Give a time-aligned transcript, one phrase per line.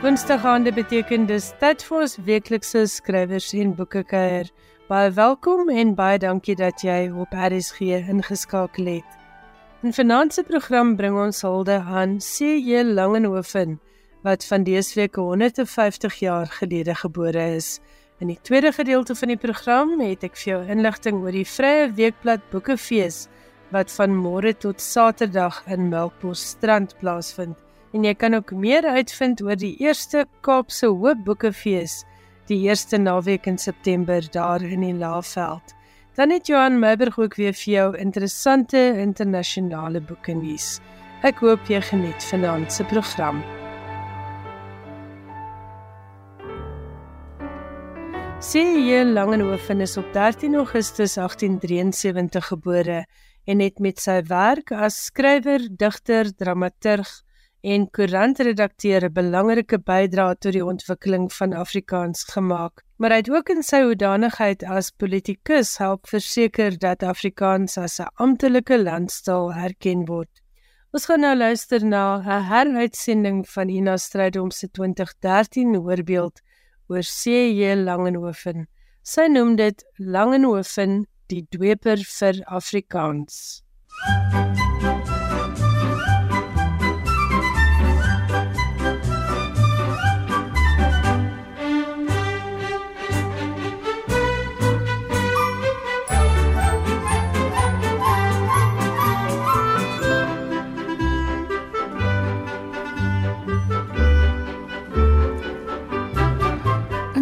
[0.00, 4.48] Woensdagaande beteken dis tyd vir ons weeklikse skrywers en boeke kuier.
[4.88, 9.18] Baie welkom en baie dankie dat jy op RSG ingeskakel het.
[9.84, 12.80] In vanaand se program bring ons hulde aan C.J.
[12.96, 13.76] Langehoven
[14.24, 17.76] wat van dese week 150 jaar gelede gebore is.
[18.24, 21.90] In die tweede gedeelte van die program het ek vir jou inligting oor die Vrye
[21.92, 23.26] Weekblad Boekefees
[23.68, 27.60] wat van môre tot Saterdag in Melkbos Strand plaasvind
[27.92, 32.04] en jy kan ook meer uitvind oor die eerste Kaapse Hoopboekefees
[32.50, 35.74] die eerste naweek in September daar in die Laagveld.
[36.18, 40.80] Dan het Johan Meiberg ook weer vir jou interessante internasionale boeke nuus.
[41.22, 43.42] Ek hoop jy geniet vanaand se program.
[48.40, 49.04] C.J.
[49.12, 53.04] Langehoven is op 13 Augustus 1873 gebore
[53.44, 57.20] en het met sy werk as skrywer, digter, dramaturg
[57.62, 62.82] en koerantredakteur 'n belangrike bydrae tot die ontwikkeling van Afrikaans gemaak.
[62.96, 68.08] Maar hy het ook in sy hoedanigheid as politikus help verseker dat Afrikaans as 'n
[68.14, 70.30] amptelike landstaal herken word.
[70.92, 76.40] Ons gaan nou luister na 'n heruitsending van Ina Strydom se 2013 hoorbeeld
[76.88, 77.74] oor C.J.
[77.74, 78.68] Langehoven.
[79.02, 83.62] Sy noem dit Langehoven die dweper vir Afrikaans.
[84.06, 84.59] MUZIEK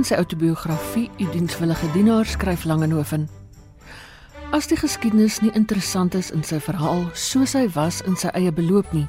[0.08, 3.26] sy outobiografie U dienswillige dienaar skryf Langehoven.
[4.56, 8.52] As die geskiedenis nie interessant is in sy verhaal soos hy was in sy eie
[8.54, 9.04] beloop nie,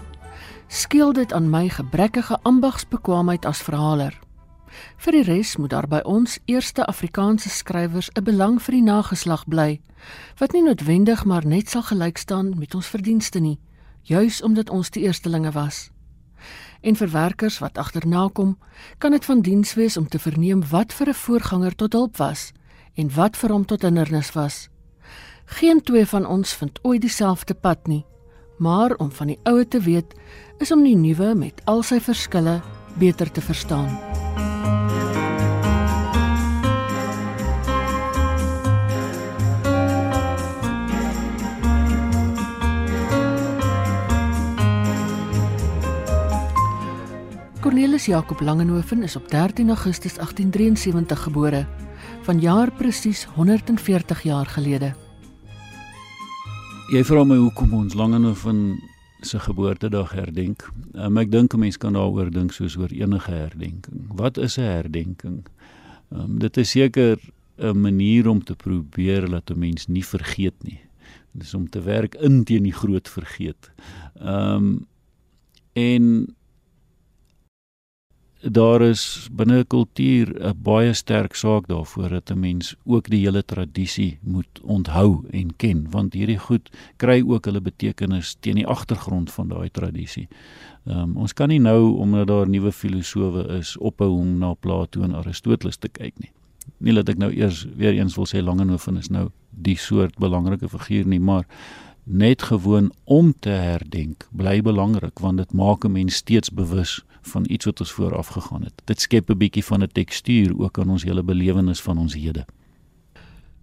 [0.68, 4.18] skeel dit aan my gebrekkige ambagsbekwaamheid as verhaler.
[5.00, 9.48] Vir die res moet daar by ons eerste Afrikaanse skrywers 'n belang vir die nageslag
[9.48, 9.80] bly
[10.40, 13.60] wat nie noodwendig maar net sal gelyk staan met ons verdienste nie,
[14.04, 15.92] juis omdat ons die eerstelinge was
[16.82, 18.58] en vir werkers wat agterna kom,
[18.98, 22.52] kan dit van diens wees om te verneem wat vir 'n voorganger tot hulp was
[22.96, 24.70] en wat vir hom tot hindernis was.
[25.46, 28.06] Geen twee van ons vind ooit dieselfde pad nie,
[28.58, 30.14] maar om van die ou te weet,
[30.58, 32.62] is om die nuwe met al sy verskille
[33.00, 33.98] beter te verstaan.
[48.00, 51.68] Cornelis Jacob Langenhoven is op 13 Augustus 1873 gebore,
[52.22, 54.94] vanjaar presies 140 jaar gelede.
[56.94, 58.80] Jy vra my hoekom ons Langenhoven
[59.20, 60.64] se geboortedag herdenk.
[60.96, 64.08] Um, ek dink 'n mens kan daaroor dink soos oor enige herdenking.
[64.16, 65.44] Wat is 'n herdenking?
[66.10, 67.20] Um, dit is seker
[67.58, 70.80] 'n manier om te probeer dat 'n mens nie vergeet nie.
[71.34, 73.72] Dit is om te werk in teen die groot vergeet.
[74.16, 74.88] Ehm um,
[75.74, 76.36] en
[78.42, 83.26] daar is binne 'n kultuur 'n baie sterk saak daarvoor dat 'n mens ook die
[83.26, 88.68] hele tradisie moet onthou en ken want hierdie goed kry ook hulle betekenis teen die
[88.68, 90.28] agtergrond van daai tradisie.
[90.86, 95.16] Um, ons kan nie nou omdat daar nuwe filosowe is ophou om na Plato en
[95.16, 96.32] Aristoteles te kyk nie.
[96.78, 100.70] Nie dat ek nou eers weer eens wil sê Langehoven is nou die soort belangrike
[100.70, 101.46] figuur nie, maar
[102.04, 107.46] net gewoon om te herdenk bly belangrik want dit maak 'n mens steeds bewus van
[107.48, 108.82] iets wat ons vooraf gegaan het.
[108.86, 112.46] Dit skep 'n bietjie van 'n tekstuur ook aan ons hele belewenis van ons hede.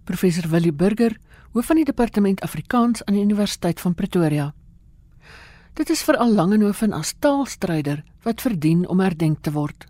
[0.03, 1.17] Professor Willie Burger,
[1.51, 4.53] hoof van die departement Afrikaans aan die Universiteit van Pretoria.
[5.73, 9.85] Dit is veral Langehoven as taalstryder wat verdien om herdenk te word.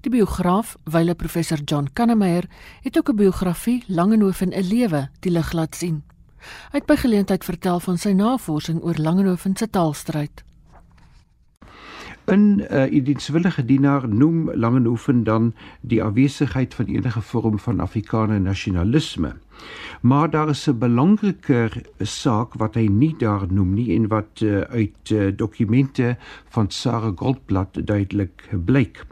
[0.00, 2.48] Die biograaf, wyle professor John Kannemeyer,
[2.82, 6.02] het ook 'n biografie Langehoven 'n lewe die lig laat sien.
[6.72, 10.44] Hy het by geleentheid vertel van sy navorsing oor Langehoven se taalstryd.
[12.30, 19.32] In uh, idienswillige dienaar noem Langehoven dan die afwesigheid van enige vorm van Afrikaner nasionalisme.
[20.00, 24.60] Maar daar is 'n belangriker saak wat hy nie daar noem nie en wat uh,
[24.60, 26.16] uit uh, dokumente
[26.48, 29.06] van Sarah Goldblatt duidelik blyk.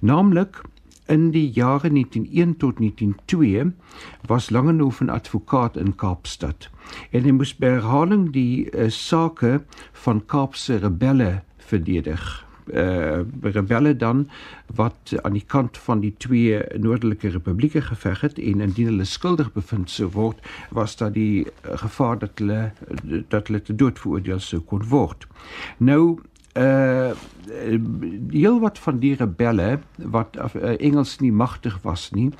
[0.00, 0.62] Naamlik
[1.06, 3.74] In die jare 1901 tot 1902
[4.26, 6.70] was Langehoven advokaat in Kaapstad
[7.10, 9.62] en hy moes by herhaling die uh, sake
[9.92, 12.45] van Kaapse rebelle verdedig.
[12.66, 14.28] Uh rebelle dan
[14.74, 19.52] wat aan die kant van die twee noordelike republieke geveg het en indien hulle skuldig
[19.52, 20.40] bevind sou word
[20.70, 22.72] was daar die uh, gevaar dat hulle
[23.28, 25.26] dat hulle te dood veroordeel sou kon word.
[25.78, 26.18] Nou
[26.56, 27.10] uh
[28.28, 32.30] heel wat van die rebelle wat uh, Engels nie magtig was nie,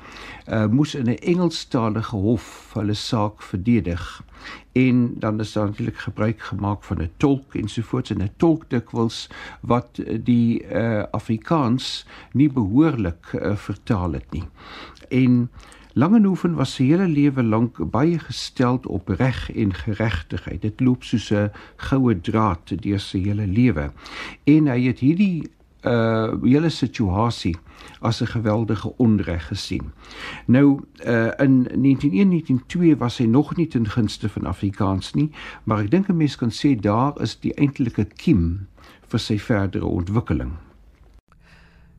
[0.47, 4.23] uh moes in 'n Engelstalige hof hulle saak verdedig.
[4.71, 9.29] En dan is daar natuurlik gebruik gemaak van 'n tolk ensovoorts en 'n tolk dikwels
[9.61, 14.47] wat die uh Afrikaans nie behoorlik uh, vertaal het nie.
[15.09, 15.49] En
[15.97, 20.61] Langenhoven was sy hele lewe lank baie gestel op reg en geregtigheid.
[20.61, 21.49] Dit loop soos 'n
[21.89, 23.89] goue draad deur sy hele lewe.
[24.45, 25.49] En hy het hierdie
[25.81, 27.55] uh hele situasie
[28.01, 29.91] as 'n geweldige onreg gesien.
[30.45, 35.31] Nou uh in 1901-1902 was hy nog nie ten gunste van Afrikaans nie,
[35.63, 38.67] maar ek dink 'n mens kan sê daar is die eintlike kiem
[39.07, 40.66] vir sy verdere ontwikkeling.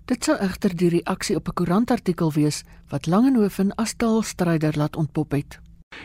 [0.08, 5.30] Dit sou egter die reaksie op 'n koerantartikel wees wat Langehoven as taalstryder laat ontpop
[5.32, 5.58] het.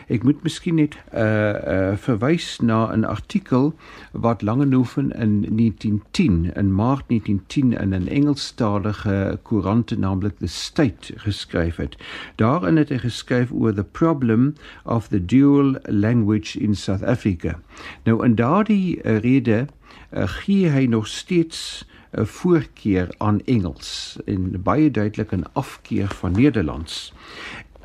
[0.08, 3.74] Ek moet miskien net 'n uh, uh, verwys na 'n artikel
[4.12, 11.76] wat Langehoven in 1910 in Maart 1910 in 'n Engelstalige koerant naamlik The State geskryf
[11.76, 11.96] het.
[12.36, 14.54] Daarin het hy geskryf oor the problem
[14.84, 17.60] of the dual language in South Africa.
[18.04, 19.66] Nou in daardie uh, rede
[20.12, 26.32] uh, gee hy nog steeds 'n voorkeur aan Engels en baie duidelik 'n afkeer van
[26.32, 27.12] Nederlands.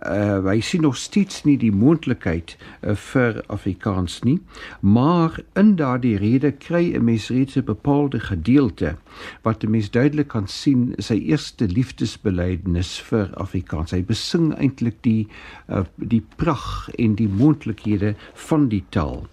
[0.07, 4.39] Uh hy sien nog steeds nie die moontlikheid uh, vir Afrikaans nie,
[4.79, 8.95] maar in daardie rede kry 'n mens reeds 'n bepaalde gedeelte
[9.41, 13.91] wat 'n mens duidelik kan sien sy eerste liefdesbelydenis vir Afrikaans.
[13.91, 15.27] Hy besing eintlik die
[15.67, 19.27] uh, die pragt en die moontlikhede van die taal.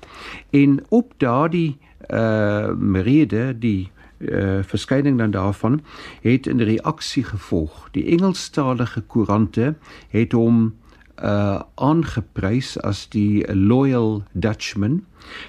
[0.51, 1.79] En op daardie
[2.11, 2.71] uh
[3.03, 5.81] rede die uh, verskyning dan daarvan
[6.21, 7.89] het 'n reaksie gevolg.
[7.91, 9.75] Die Engelstalige koerante
[10.09, 10.75] het hom
[11.23, 15.05] uh aangeprys as die loyal Dutchman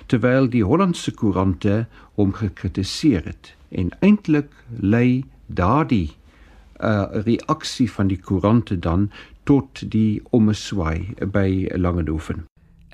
[0.05, 6.15] terwyl die Hollandse koerante hom gekritiseer het en eintlik lei daardie
[6.79, 9.11] uh reaksie van die koerante dan
[9.43, 12.45] tot die omeswaai by Langehoven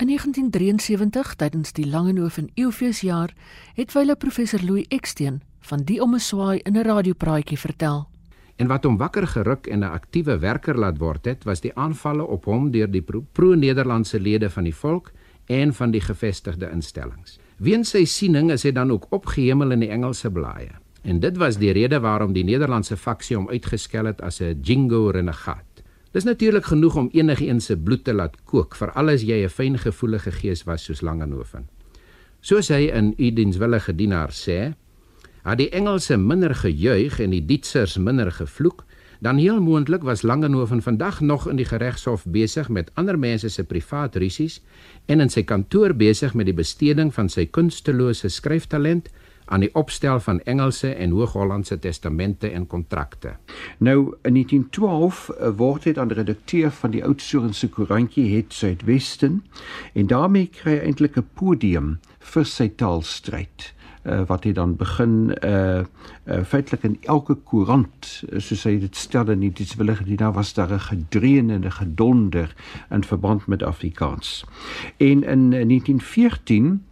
[0.02, 3.34] In 1973 tydens die Langehoven Eeufeesjaar
[3.74, 8.08] het wyle professor Louis Eksteen van die omeswaai in 'n radiopraatjie vertel.
[8.56, 12.24] En wat hom wakker geruk en 'n aktiewe werker laat word het, was die aanvalle
[12.24, 15.12] op hom deur die pro-Nederlandse lede van die volk
[15.46, 17.40] en van die gevestigde instellings.
[17.58, 20.72] Weens sy siening is hy dan ook opgehemel in die Engelse blaaie.
[21.04, 25.10] En dit was die rede waarom die Nederlandse faksie hom uitgeskel het as 'n jingo
[25.10, 25.84] renegaat.
[26.12, 30.32] Dis natuurlik genoeg om enigiemand se bloed te laat kook, veral as jy 'n fyngevoelige
[30.32, 31.68] gees was soos Langehoven.
[32.42, 34.74] Soos hy in U dienswillige dienaar sê,
[35.44, 38.86] had die Engelse minder gejuig en die Duitsers minder gevloek,
[39.24, 43.64] dan heel moontlik was Langehoven vandag nog in die geregshof besig met ander mense se
[43.64, 44.62] privaat rusies
[45.06, 49.08] en in sy kantoor besig met die besteding van sy kunstelose skryftalent
[49.46, 53.36] aan die opstel van Engelse en Hoog-Hollandse testamente en kontrakte.
[53.78, 59.44] Nou in 1912 eh, word hy dan redakteur van die Oudtshoornse koerantjie Het Suidwesten
[59.94, 63.72] en daarmee kry hy eintlik 'n podium vir sy taalstryd
[64.04, 65.84] uh, wat hy dan begin uh,
[66.26, 70.54] uh feitelik in elke koerant soos hy dit stel in die willige die daar was
[70.54, 72.56] daar 'n gedreun en 'n gedonder
[72.90, 74.46] in verband met Afrikaans.
[74.98, 76.84] En in 1914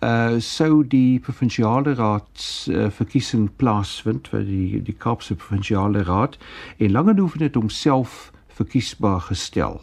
[0.00, 6.38] uh sou die provinsiale raad uh, verkiesing plaasvind vir die die Kaapse provinsiale raad
[6.76, 9.82] en Langehoven het homself verkiesbaar gestel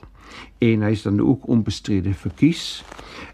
[0.57, 2.83] en hy is dan ook onbestrede verkies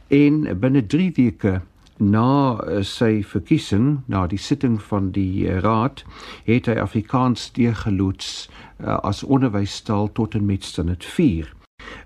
[0.08, 1.62] en binne 3 weke
[1.98, 6.04] na uh, sy verkiesing na die sitting van die uh, raad
[6.48, 11.54] het hy Afrikaans deurgeloods uh, as onderwystaal tot en met standaard 4.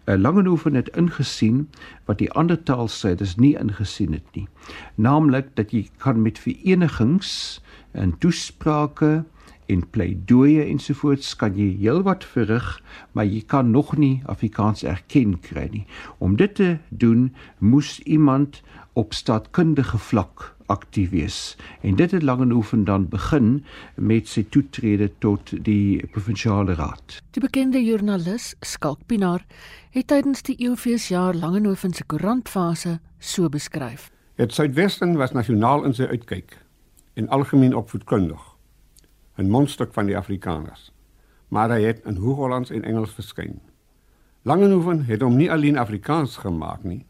[0.06, 1.70] Uh, Langehoven het ingesien
[2.06, 4.48] wat die ander taalstryders nie ingesien het nie.
[4.96, 9.24] Naamlik dat jy kan met verenigings en toesprake
[9.67, 12.67] en pleidooie ensovoorts kan jy heelwat verrig,
[13.12, 15.86] maar jy kan nog nie Afrikaans erken kry nie.
[16.17, 18.62] Om dit te doen, moes iemand
[18.93, 21.55] op staatkundige vlak aktief wees.
[21.81, 23.63] En dit het Langehoven dan begin
[23.95, 27.19] met sy toetrede tot die provinsiale raad.
[27.31, 29.45] Die bekende joernalis Skalk Pinaar
[29.95, 34.12] het tydens die Eeufeesjaar Langehoven se koerantfase so beskryf.
[34.36, 36.57] Het Suidwesten was nasionaal in sy uitkyk
[37.17, 38.46] en algemeen opvoedkundig.
[39.38, 40.91] 'n mondstuk van die Afrikaners.
[41.48, 43.62] Maar hy het in Hoog-Hollands en Engels verskyn.
[44.41, 47.06] Langehoven het hom nie alleen Afrikaans gemaak nie,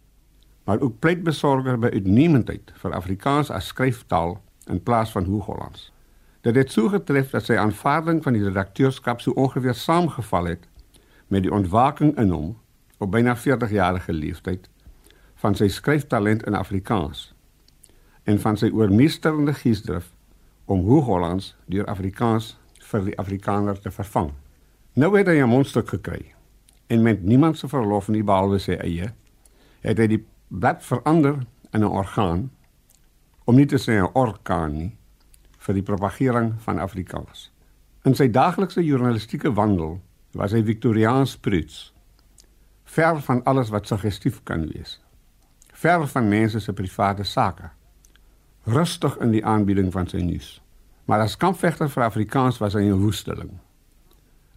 [0.64, 5.92] maar ook pleitbesorger by uitnemendheid vir Afrikaans as skryftaal in plaas van Hoog-Hollands.
[6.42, 10.68] Dit het so getref dat sy aanvaarding van die redakteurskap so ongeveer saamgeval het
[11.28, 12.58] met die ontwaking in hom
[12.98, 14.70] op byna 40 jarige leeftyd
[15.36, 17.34] van sy skryftalent in Afrikaans
[18.24, 20.12] en van sy oormeesterende geesdrif
[20.68, 22.58] om Hoog-Hollands deur Afrikaans
[22.92, 24.34] vir die Afrikaner te vervang.
[25.00, 26.34] Nou het hy 'n mondstuk gekry
[26.88, 29.14] en met niemand se verlof nie behalwe sy eie,
[29.82, 32.52] het hy die blad verander in 'n orgaan
[33.46, 34.98] om nie te sê 'n orkaan nie
[35.58, 37.52] vir die propagering van Afrikaans.
[38.04, 41.94] In sy daaglikse journalistieke wandel was hy Victoriaans pruits,
[42.84, 45.00] ver van alles wat suggestief kan wees,
[45.74, 47.70] ver van mense se private sake,
[48.68, 50.58] rustig in die aanbieding van sy nuus.
[51.08, 53.52] Maar as kampvegter vir Afrikaans was hy 'n woesteling.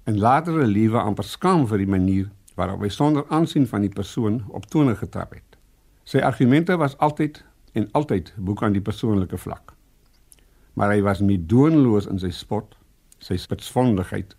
[0.05, 4.45] En latere lewe amper skaam vir die manier waarop hy sonder aansien van die persoon
[4.49, 5.57] op tone getrap het.
[6.05, 9.75] Sy argumente was altyd en altyd boek aan die persoonlike vlak.
[10.75, 12.76] Maar hy was nie doenloos in sy spot,
[13.19, 14.37] sy spitsvondigheid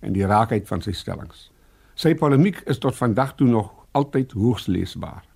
[0.00, 1.50] en die raakheid van sy stellings.
[1.94, 5.29] Sy polemiek is tot vandag toe nog altyd hoogs leesbaar.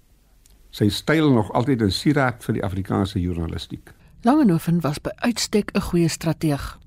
[0.75, 3.93] Sy styl nog altyd 'n sieraad vir die Afrikaanse journalistiek.
[4.23, 6.79] Langehoven was by uitstek 'n goeie strateeg.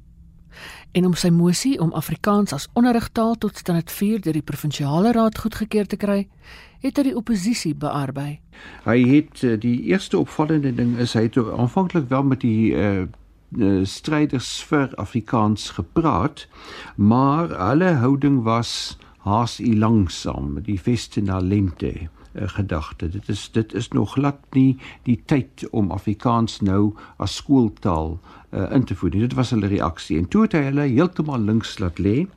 [0.92, 5.38] En om sy mosie om Afrikaans as onderrigtaal tot standaard 4 deur die provinsiale raad
[5.38, 6.28] goedgekeur te kry,
[6.80, 8.40] het hy die oppositie bearbei.
[8.84, 13.08] Hy het eh, die eerste opvallende ding is hy het aanvanklik wel met die uh,
[13.84, 16.48] stryders vir Afrikaans gepraat,
[16.96, 22.10] maar hulle houding was haas u langsaam, die veste na lente
[22.46, 23.10] gedagte.
[23.10, 28.20] Dit is dit is nog glad nie die tyd om Afrikaans nou as skooltaal
[28.52, 29.26] uh, in te voer nie.
[29.26, 32.28] Dit was hulle reaksie en toe het hy hulle heeltemal links laat lê.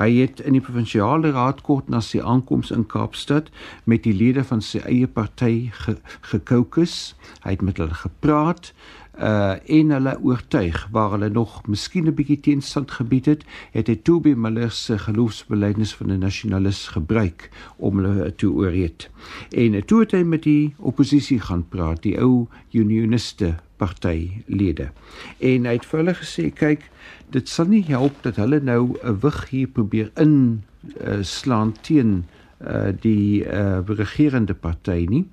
[0.00, 3.50] Hy het in die provinsiale raad kort na sy aankoms in Kaapstad
[3.84, 5.70] met die lede van sy eie party.
[5.72, 5.96] Ge
[6.36, 8.72] hy het met hulle gepraat
[9.18, 13.96] uh en hulle oortuig waar hulle nog miskien 'n bietjie teenstand gebied het, het hy
[13.96, 19.10] Toby Miller se geloofsbelijdenis van 'n nasionalis gebruik om hulle te oorreed.
[19.50, 24.90] En toe het hy met die oppositie gaan praat, die ou unioniste partylede.
[25.38, 26.90] En hy het vir hulle gesê, kyk,
[27.30, 30.62] dit sal nie help dat hulle nou 'n wig hier probeer in
[31.00, 32.24] uh, slaan teen
[32.60, 35.26] uh die uh regerende party nie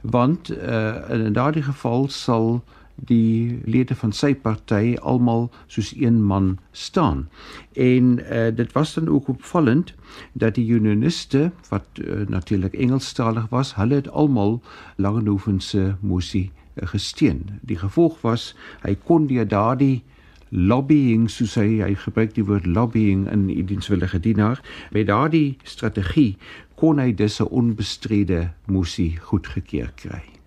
[0.00, 2.64] want uh in daardie geval sal
[3.06, 7.28] die lede van sy party almal soos een man staan.
[7.72, 9.94] En uh, dit was dan ook opvallend
[10.32, 14.60] dat die unioniste wat uh, natuurlik Engelstalig was, hulle het almal
[14.96, 17.60] Langehoven se mosie uh, gesteun.
[17.60, 20.02] Die gevolg was hy kon deur daardie
[20.50, 24.58] lobbying soos hy hy gebruik die woord lobbying in die dienswillige dienaar
[24.90, 26.34] met daardie strategie
[26.74, 30.39] kon hy dus 'n onbestrede mosie goedgekeur kry.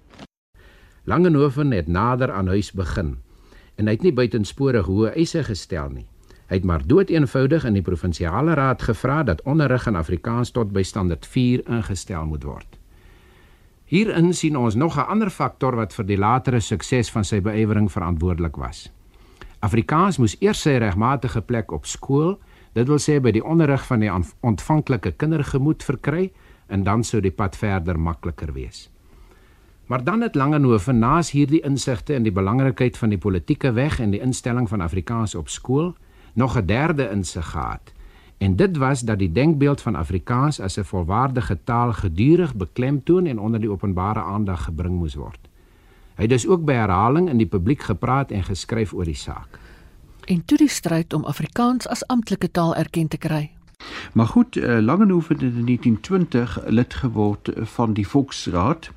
[1.03, 3.17] Langenhoven het nader aan huis begin
[3.75, 6.05] en hy het nie buitensporig hoë eise gestel nie.
[6.47, 10.83] Hy het maar doeteenvoudig in die provinsiale raad gevra dat onderrig in Afrikaans tot by
[10.85, 12.77] standaard 4 ingestel moet word.
[13.89, 17.91] Hierin sien ons nog 'n ander faktor wat vir die latere sukses van sy beyewering
[17.91, 18.91] verantwoordelik was.
[19.59, 22.39] Afrikaans moes eers sy regmatige plek op skool,
[22.73, 26.31] dit wil sê by die onderrig van die ontvanklike kindergemoed verkry
[26.67, 28.92] en dan sou die pad verder makliker wees.
[29.85, 34.09] Maar dan het Langehoven naas hierdie insigte in die belangrikheid van die politieke weg en
[34.09, 35.95] die instelling van Afrikaans op skool
[36.33, 37.93] nog 'n derde insig gehad.
[38.37, 43.39] En dit was dat die denkbeeld van Afrikaans as 'n volwaardige taal gedurig beklemtoon en
[43.39, 45.39] onder die openbare aandag gebring moes word.
[46.15, 49.59] Hy het dus ook by herhaling in die publiek gepraat en geskryf oor die saak.
[50.25, 53.51] En toe die stryd om Afrikaans as amptelike taal erken te kry.
[54.13, 58.91] Maar goed, uh, Langehoven het in 1920 lid geword van die Volksraad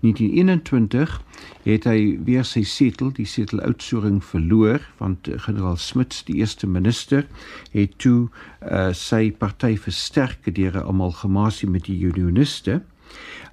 [0.00, 1.22] 1921
[1.62, 6.66] het hy weer sy setel, die setel uitsoering verloor want eh, generaal Smuts, die eerste
[6.66, 7.26] minister,
[7.72, 8.28] het toe
[8.62, 12.82] uh, sy party versterk deur 'n amalgamasie met die unioniste.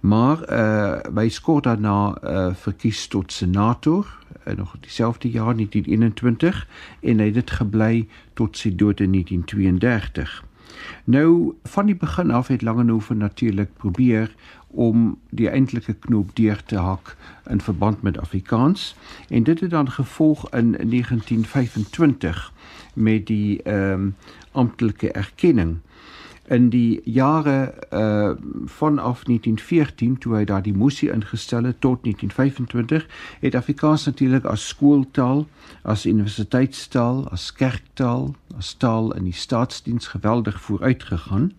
[0.01, 4.05] Maar uh by skort daarna uh verkies tot senator
[4.47, 6.67] uh, nog dieselfde jaar 1921
[7.01, 10.44] en hy het dit gebly tot sy dood in 1932.
[11.03, 14.35] Nou van die begin af het Langehoven natuurlik probeer
[14.67, 17.15] om die eintlike knoop deur te hak
[17.49, 18.95] in verband met Afrikaans.
[19.29, 22.53] En dit het dan gevolg in 1925
[22.93, 24.15] met die ehm um,
[24.51, 25.77] amptelike erkenning
[26.47, 28.31] in die jare uh
[28.65, 33.07] vanaf 1914 toe hy daar die mosie ingestel het tot 1925
[33.39, 35.45] het Afrikaans natuurlik as skooltaal,
[35.81, 41.51] as universiteitstaal, as kerktaal, as taal in die staatsdiens geweldig vooruitgegaan.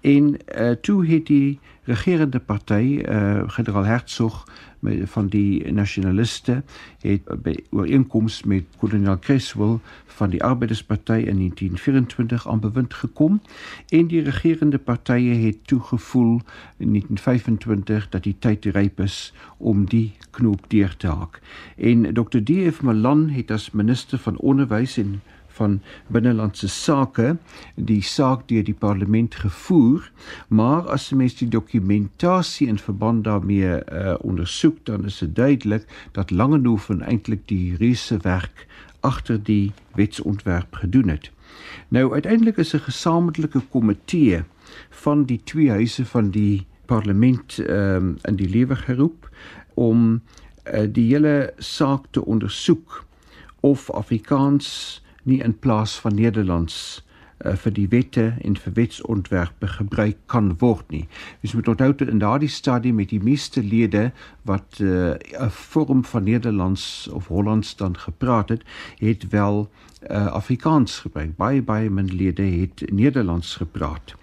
[0.00, 4.44] En uh toe het die regerende party uh generaal Hertzog
[5.12, 6.62] van die nasionaliste
[7.00, 13.40] het by ooreenkoms met kolonel Creswell van die Arbeidersparty in 1924 aan bewind gekom
[13.88, 16.40] en die regerende partye het toegevoel
[16.76, 21.40] in 1925 dat die tyd ryp is om die knoop deur te haak.
[21.76, 22.40] En Dr.
[22.44, 22.82] D.F.
[22.82, 25.20] Malan het as minister van onderwys en
[25.60, 27.34] van binnelandse sake
[27.76, 30.06] die saak deur die parlement gevoer,
[30.48, 35.84] maar as mens die dokumentasie in verband daarmee uh, ondersoek, dan is dit duidelik
[36.16, 38.66] dat Langehoven eintlik die reuse werk
[39.00, 41.30] agter die wetsontwerp gedoen het.
[41.88, 44.42] Nou uiteindelik is 'n gesamentlike komitee
[44.90, 49.28] van die twee huise van die parlement um, in die lewe geroep
[49.74, 50.22] om
[50.64, 53.04] uh, die hele saak te ondersoek
[53.60, 57.04] of Afrikaans nie in plaas van Nederlands
[57.40, 61.06] vir die wette en vir wetsontwerpe gebruik kan word nie.
[61.42, 64.10] Ons moet onthou dat in daardie stadium met die meeste lede
[64.42, 68.62] wat eh, 'n uh, vorm van Nederlands of Hollands dan gepraat het,
[68.98, 69.70] het wel
[70.10, 71.36] uh, Afrikaans gebruik.
[71.36, 74.14] Baie baie min lede het Nederlands gepraat.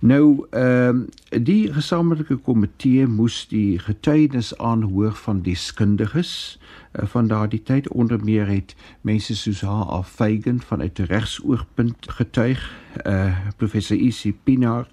[0.00, 6.58] Nou ehm uh, die gesamentlike komitee moes die getuienis aanhoor van deskundiges
[6.92, 10.02] uh, van daardie tyd onder meer het mense soos H.A.
[10.02, 14.32] Feigen vanuit 'n regsoogpunt getuig, uh, professor E.C.
[14.44, 14.86] Pinaar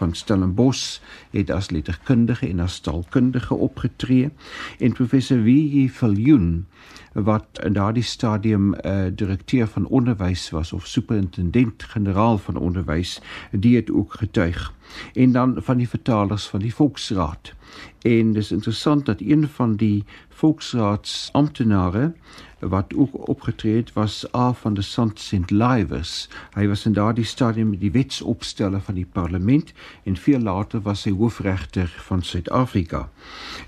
[0.00, 0.98] van Stellenbosch
[1.30, 4.30] het as letterkundige en as taalkundige opgetree
[4.78, 5.88] en professor W.J.
[5.88, 6.66] Viljoen
[7.12, 13.76] wat in daardie stadium uh, direkteur van onderwys was of superintendent generaal van onderwys die
[13.76, 14.72] het ook getuig
[15.14, 17.54] en dan van die vertalers van die volksraad
[18.02, 22.12] en dis interessant dat een van die volksraadsamptenare
[22.58, 25.50] wat ook opgetree het was A van de Sant St.
[25.50, 26.28] Livers.
[26.54, 29.72] Hy was in daardie stadium die wetsopsteller van die parlement
[30.04, 33.08] en veel later was hy hoofregter van Suid-Afrika.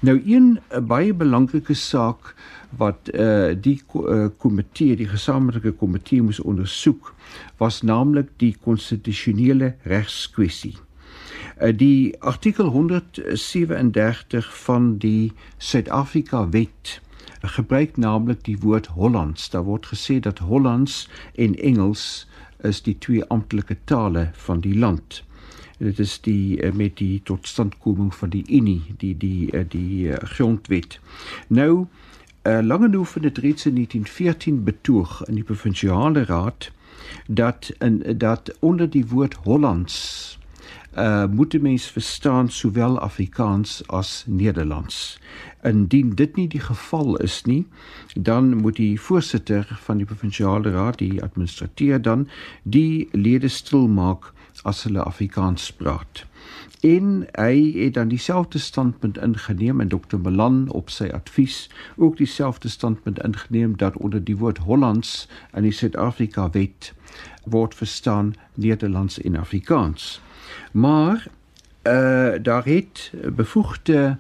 [0.00, 2.34] Nou een baie belangrike saak
[2.76, 7.14] wat uh, die uh, komitee, die gesamentlike komitee moes ondersoek,
[7.60, 10.76] was naamlik die konstitusionele regskwessie.
[11.60, 17.00] Uh, die artikel 137 van die Suid-Afrika wet
[17.42, 19.50] gebruik naamlik die woord Hollands.
[19.50, 22.28] Daar word gesê dat Hollands en Engels
[22.62, 25.24] is die twee amptelike tale van die land.
[25.78, 30.16] Dit is die eh, met die totstandkoming van die Unie, die die die, die uh,
[30.16, 31.00] grondwet.
[31.48, 31.86] Nou
[32.46, 36.70] uh, Langehoven het reeds in 1914 betoog in die provinsiale raad
[37.26, 40.38] dat in dat onder die woord Hollands
[40.98, 45.18] uh moet mens verstaan sowel Afrikaans as Nederlands.
[45.62, 47.66] Indien dit nie die geval is nie,
[48.14, 52.28] dan moet die voorsitter van die provinsiale raad, die administrateur dan
[52.62, 56.26] die lede stil maak as hulle Afrikaans praat.
[56.82, 60.18] En hy het dan dieselfde standpunt ingeneem en Dr.
[60.18, 65.72] Malan op sy advies ook dieselfde standpunt ingeneem dat onder die woord Hollands in die
[65.72, 66.92] Suid-Afrika wet
[67.44, 70.20] word verstaan Nederlands en Afrikaans.
[70.72, 71.26] Maar
[71.82, 74.16] uh daar het bevoegde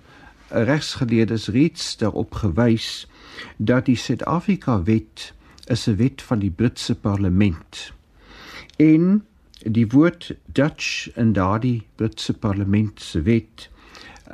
[0.48, 3.08] regsgeleerdes reeds daarop gewys
[3.56, 5.34] dat die Suid-Afrika wet
[5.66, 7.92] is 'n wet van die Britse parlement.
[8.76, 9.24] En
[9.62, 13.70] die woord Dutch in daardie Britse parlement se wet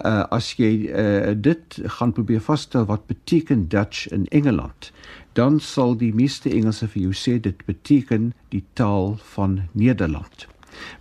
[0.04, 4.92] uh as jy uh dit gaan probeer vasstel wat beteken Dutch in Engeland
[5.32, 10.46] dan sal die meeste Engelse vir jou sê dit beteken die taal van Nederland.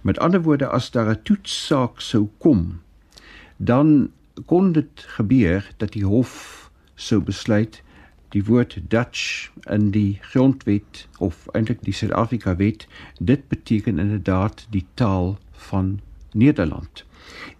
[0.02, 2.82] Met ander woorde as daar 'n toetssaak sou kom,
[3.58, 4.12] dan
[4.46, 7.84] kon dit gebeur dat die hof sou besluit
[8.30, 12.88] die woord Dutch in die grondwet of eintlik die Suid-Afrika wet
[13.20, 16.00] dit beteken inderdaad die taal van
[16.32, 17.06] Nederland.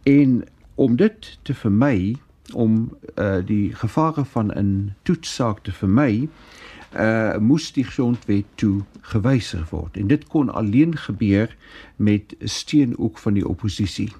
[0.04, 0.44] En
[0.76, 2.16] om dit te vermy
[2.54, 6.30] om uh, die gevare van 'n toetssaak te vermy,
[6.96, 11.56] uh moes die grondwet toe gewysig word en dit kon alleen gebeur
[11.96, 14.12] met steun ook van die oppositie.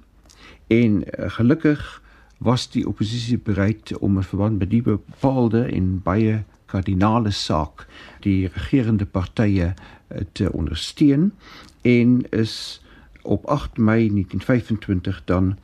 [0.68, 2.02] En uh, gelukkig
[2.38, 7.88] was die oppositie bereid om 'n verband met die bepaalde en baie kardinale saak
[8.20, 11.34] die regerende partye uh, te ondersteun
[11.82, 12.82] en is
[13.22, 15.58] op 8 Mei 1925 dan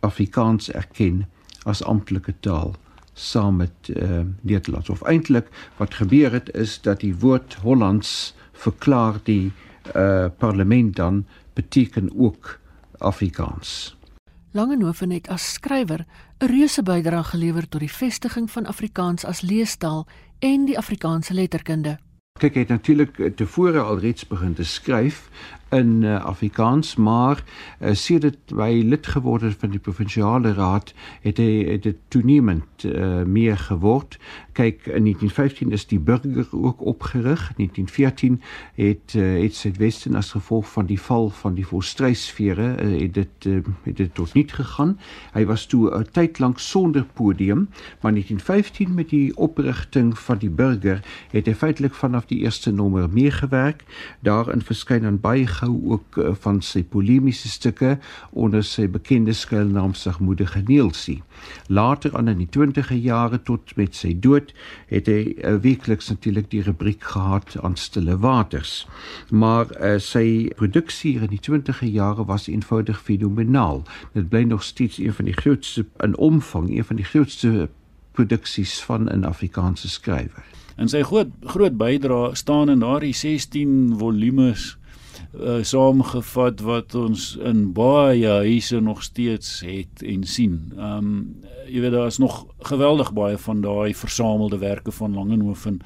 [0.00, 1.26] Afrikaans erken
[1.62, 2.74] as amptelike taal
[3.14, 4.88] saam met uh, Nederlands.
[4.90, 9.52] Of eintlik wat gebeur het is dat die woord Hollands verklaar die
[9.96, 12.58] uh, parlement dan beteken ook
[12.98, 13.96] Afrikaans.
[14.50, 16.06] Langehoven het as skrywer
[16.38, 20.06] 'n reuse bydrae gelewer tot die vestiging van Afrikaans as leestaal
[20.38, 21.98] en die Afrikaanse letterkunde.
[22.38, 25.30] Kyk, hy het natuurlik tevore al reeds begin te skryf
[25.74, 27.42] in uh, Afrikaans, maar
[27.80, 32.84] uh, sedert hy lid geword het van die provinsiale raad, het hy het dit toenemend
[32.86, 34.18] uh, meer geword.
[34.54, 37.50] Kyk, in 1915 is die burger ook opgerig.
[37.56, 38.42] 1914
[38.74, 43.48] het uh, het Suidwesten as gevolg van die val van die volstrysfere uh, het dit
[43.50, 44.98] uh, het dit tot niet gegaan.
[45.32, 47.68] Hy was toe 'n tyd lank sonder podium,
[48.00, 53.08] maar 1915 met die oprigting van die burger het hy feitelik vanaf die eerste nommer
[53.10, 53.84] meegewerk.
[54.20, 57.96] Daarin verskyn dan baie gou ook uh, van sy polemiese stukke
[58.30, 61.22] onder sy bekende skuilnaam Sagmoedige Neelsie.
[61.68, 64.52] Later aan in die 20e jare tot met sy dood
[64.92, 68.84] het hy uh, weekliks natuurlik die rubriek gehad aan Stille Waters.
[69.30, 73.84] Maar uh, sy produksie in die 20e jare was eenvoudig fenomenaal.
[74.14, 77.68] Dit bly nog steeds een van die grootste in omvang, een van die grootste
[78.14, 80.44] produksies van 'n Afrikaanse skrywer.
[80.76, 84.76] En sy groot groot bydrae staan in daardie 16 volumes
[85.40, 90.72] uh, saamgevat wat ons in baie huise nog steeds het en sien.
[90.76, 91.18] Ehm um,
[91.64, 95.80] jy weet daar is nog geweldig baie van daai versamelde werke van Langehoven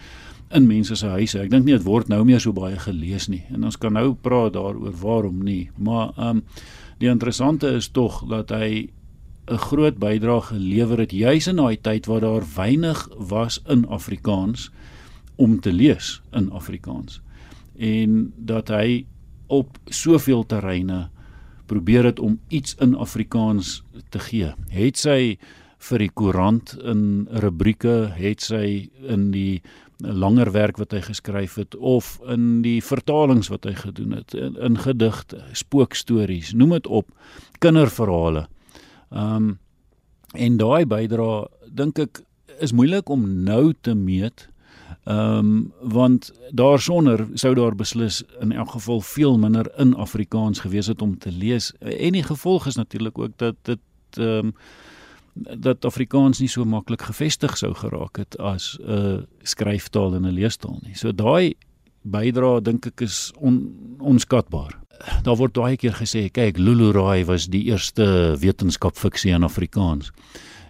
[0.51, 1.39] in mense se huise.
[1.39, 3.45] Ek dink nie dit word nou meer so baie gelees nie.
[3.55, 5.71] En ons kan nou praat daaroor waarom nie.
[5.77, 6.45] Maar ehm um,
[6.99, 8.89] die interessante is tog dat hy
[9.49, 14.71] 'n groot bydrae gelewer het juis in daai tyd waar daar weinig was in Afrikaans
[15.37, 17.21] om te lees in Afrikaans
[17.79, 19.07] en dat hy
[19.49, 21.09] op soveel terreine
[21.69, 24.55] probeer het om iets in Afrikaans te gee.
[24.73, 25.21] Het sy
[25.89, 29.61] vir die koerant in rubrieke, het sy in die
[29.99, 34.55] langer werk wat hy geskryf het of in die vertalings wat hy gedoen het in,
[34.63, 37.11] in gedigte, spookstories, noem dit op,
[37.63, 38.47] kinderverhale.
[39.11, 39.57] Ehm um,
[40.37, 42.19] en daai bydra dink ek
[42.61, 44.45] is moeilik om nou te meet
[45.09, 50.87] Ehm um, want daarsonder sou daar beslis in elk geval veel minder in Afrikaans gewees
[50.87, 51.73] het om te lees.
[51.79, 53.81] En die gevolg is natuurlik ook dat dit
[54.13, 54.55] ehm um,
[55.59, 60.35] dat Afrikaans nie so maklik gevestig sou geraak het as 'n uh, skryftaal en 'n
[60.35, 60.97] leestaal nie.
[60.97, 61.55] So daai
[62.03, 64.79] bydra dink ek is on, onskatbaar.
[65.23, 70.11] Daar word baie keer gesê, kyk, Lulu Rai was die eerste wetenskapfiksie in Afrikaans.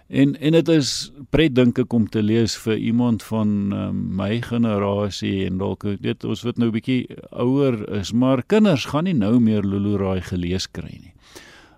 [0.09, 4.39] En en dit is pret dink ek om te lees vir iemand van um, my
[4.41, 9.35] generasie en dalk weet ons wat nou bietjie ouer is, maar kinders gaan nie nou
[9.37, 11.13] meer Lulurai gelees kry nie.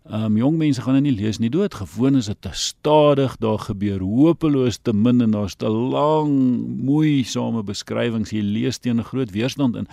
[0.08, 1.52] Um, jong mense gaan dit nie lees nie.
[1.52, 6.32] Dood gewoon is dit te stadig, daar gebeur hopeloos te min en daar's te lang
[6.88, 8.32] moeisame beskrywings.
[8.32, 9.88] Jy lees teen 'n groot weerstand in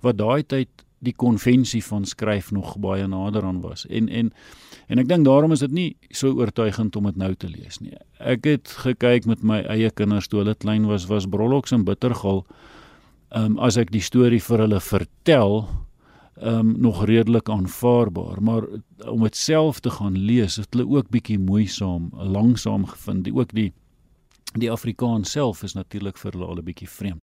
[0.00, 0.68] wat daai tyd
[1.02, 3.86] die konvensie van skryf nog baie nader aan was.
[3.86, 4.32] En en
[4.86, 7.94] en ek dink daarom is dit nie so oortuigend om dit nou te lees nie.
[8.18, 12.44] Ek het gekyk met my eie kinders toe hulle klein was, was Brollox en Bittergal.
[13.32, 15.64] Ehm um, as ek die storie vir hulle vertel,
[16.36, 18.68] ehm um, nog redelik aanvaarbaar, maar
[19.08, 23.24] om dit self te gaan lees, het hulle ook bietjie moeisaam, langsaam gevind.
[23.24, 23.72] Die ook die
[24.52, 27.20] die Afrikaans self is natuurlik vir hulle al 'n bietjie vreemd.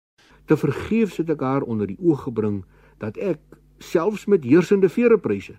[0.46, 2.64] Te vergeefs het ek haar onder die oog gebring
[2.98, 3.40] dat ek
[3.84, 5.54] selfs met heersende verepryse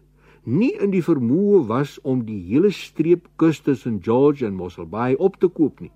[0.45, 5.15] nie in die vermoë was om die hele streep kus tussen George en Mossel Bay
[5.17, 5.91] op te koop nie.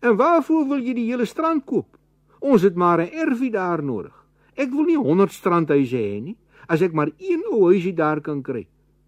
[0.00, 1.98] En waarvoor wil jy die hele strand koop?
[2.38, 4.14] Ons het maar 'n erfie daar nodig.
[4.54, 6.36] Ek wil nie 100 strandhuise hê nie,
[6.68, 8.66] as ek maar een ou huisie daar kan kry.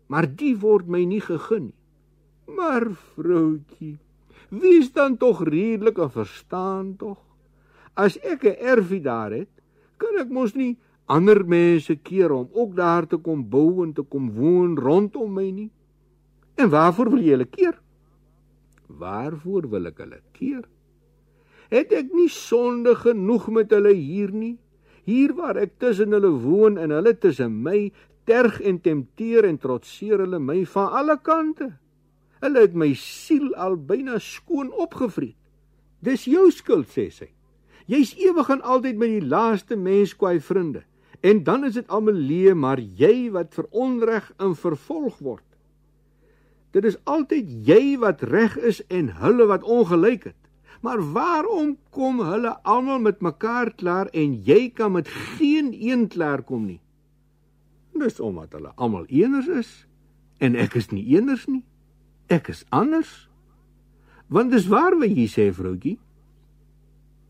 [0.09, 1.75] Maar die word my nie gegee nie.
[2.47, 3.99] Maar vroutjie,
[4.49, 7.19] wees dan tog redelik en verstaan tog.
[7.95, 9.49] As ek 'n erfie daar het,
[9.97, 10.77] kan ek mos nie
[11.11, 15.49] ander mense keer om ook daar te kom bou en te kom woon rondom my
[15.51, 15.71] nie.
[16.55, 17.79] En waarvoor wil jy hulle keer?
[19.01, 20.63] Waarvoor wil ek hulle keer?
[21.71, 24.57] Het ek nie sonde genoeg met hulle hier nie?
[25.07, 27.91] Hier waar ek tussen hulle woon en hulle tussen my
[28.29, 31.71] terg en tempteer en trotseer hulle my van alle kante.
[32.41, 35.37] Hulle het my siel al byna skoon opgevreet.
[36.01, 37.29] Dis jou skuld sê sy.
[37.91, 40.85] Jy's ewig en altyd met die laaste mens kwai vriende.
[41.21, 45.45] En dan is dit almal leë, maar jy wat vir onreg in vervolg word.
[46.73, 50.39] Dit is altyd jy wat reg is en hulle wat ongelyk het.
[50.81, 56.43] Maar waarom kom hulle almal met mekaar klaar en jy kan met geen een klaar
[56.43, 56.81] kom nie?
[58.01, 59.73] Dis omdat hulle almal eeners is
[60.41, 61.65] en ek is nie eeners nie.
[62.33, 63.29] Ek is anders.
[64.31, 65.99] Want dis waar wat jy sê, vroutjie.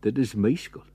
[0.05, 0.90] Dit is my skuld.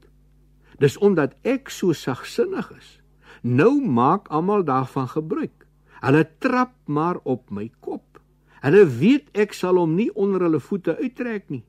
[0.79, 3.01] Dis omdat ek so sagsinnig is.
[3.43, 5.67] Nou maak almal daarvan gebruik.
[6.01, 8.21] Hulle trap maar op my kop.
[8.61, 11.65] Hulle weet ek sal hom nie onder hulle voete uittrek nie.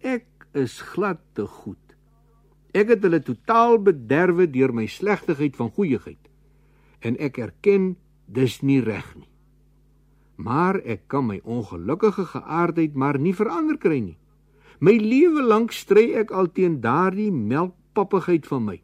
[0.00, 1.78] Ek is glad te goed.
[2.76, 6.26] Ek het hulle totaal bederwe deur my slegtigheid van goeieheid.
[7.06, 7.94] en ek erken
[8.26, 9.28] dis nie reg nie.
[10.36, 14.18] Maar ek kan my ongelukkige geaardheid maar nie verander kry nie.
[14.80, 17.30] My lewe lank stry ek al teen daardie
[17.96, 18.80] melkpappigheid van my,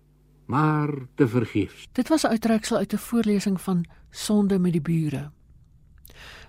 [0.47, 1.89] maar te vergeefs.
[1.93, 5.31] Dit was 'n uittreksel uit 'n voorlesing van Sonde met die bure.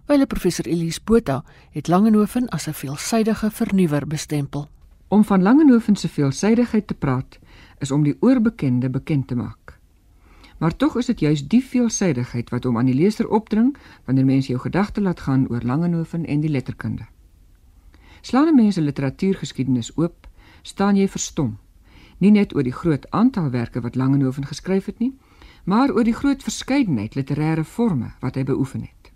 [0.06, 4.69] Wyle professor Elise Botha het Langehoven as 'n veelsidige vernuwer bestempel.
[5.08, 7.39] Om van Langehoven se veelsidigheid te praat,
[7.80, 9.80] is om die oorbekende bekend te maak.
[10.58, 14.47] Maar tog is dit juis die veelsidigheid wat hom aan die leser opdring wanneer mense
[14.47, 17.06] jou gedagte laat gaan oor Langehoven en die letterkunde.
[18.21, 20.28] Slaan mense literatuurgeskiedenis oop,
[20.62, 21.62] staan jy verstom.
[22.17, 25.13] Nie net oor die groot aantal werke wat Langehoven geskryf het nie,
[25.63, 29.12] maar oor die groot verskeidenheid literêre forme wat hy beoefen het.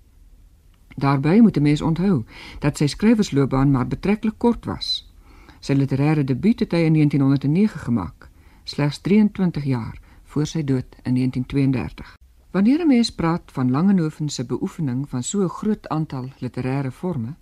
[0.98, 2.24] Daarby moet 'n mens onthou
[2.60, 5.14] dat sy skrywersloopbaan maar betreklik kort was.
[5.60, 8.30] Sy literêre debuut het hy in 1909 gemaak,
[8.64, 12.16] slegs 23 jaar voor sy dood in 1932.
[12.52, 17.36] Wanneer 'n mens praat van Langehoven se beoefening van so 'n groot aantal literêre forme,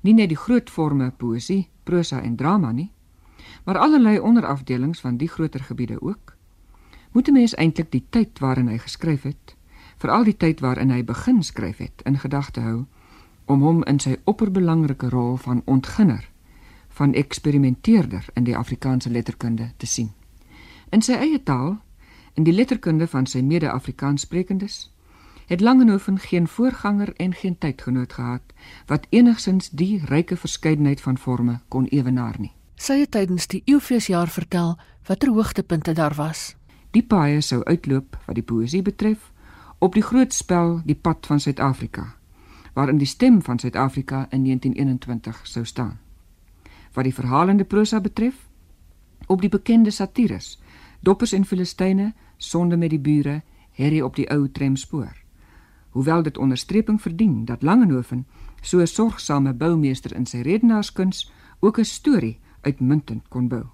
[0.00, 2.90] nie net die groot forme poësie, prosa en drama nie,
[3.64, 6.36] maar allerlei onderafdelings van die groter gebiede ook,
[7.12, 9.56] moet 'n mens eintlik die tyd waarin hy geskryf het,
[9.96, 12.84] veral die tyd waarin hy begin skryf het, in gedagte hou
[13.44, 16.30] om hom in sy opperbelangrike rol van ontginner,
[16.88, 20.10] van eksperimenteerder in die Afrikaanse letterkunde te sien.
[20.90, 21.78] In sy eie taal,
[22.34, 24.90] in die letterkunde van sy mede-Afrikaanssprekendes,
[25.48, 28.52] het Langehoven geen voorganger en geen tydgenoot gehad
[28.86, 32.52] wat enigsins die ryke verskeidenheid van forme kon ewenaar nie.
[32.78, 36.54] Sy het tydens die Eeufeesjaar vertel watter hoogtepunte daar was.
[36.94, 39.32] Die paaie sou uitloop wat die poësie betref
[39.78, 42.14] op die groot spel Die pad van Suid-Afrika,
[42.74, 45.98] waarin die stem van Suid-Afrika in 1921 sou staan.
[46.94, 48.46] Wat die verhalende prosa betref,
[49.26, 50.58] op die bekende satires,
[51.00, 53.42] Doppers en Filistyne, Sonde met die bure,
[53.74, 55.26] Harry op die ou tramspoor
[55.98, 58.26] hoewel dit onderstreping verdien dat Langehoven
[58.62, 63.64] so 'n sorgsame boumeester in sy redenaarskuns ook 'n storie uitmuntend kon bou.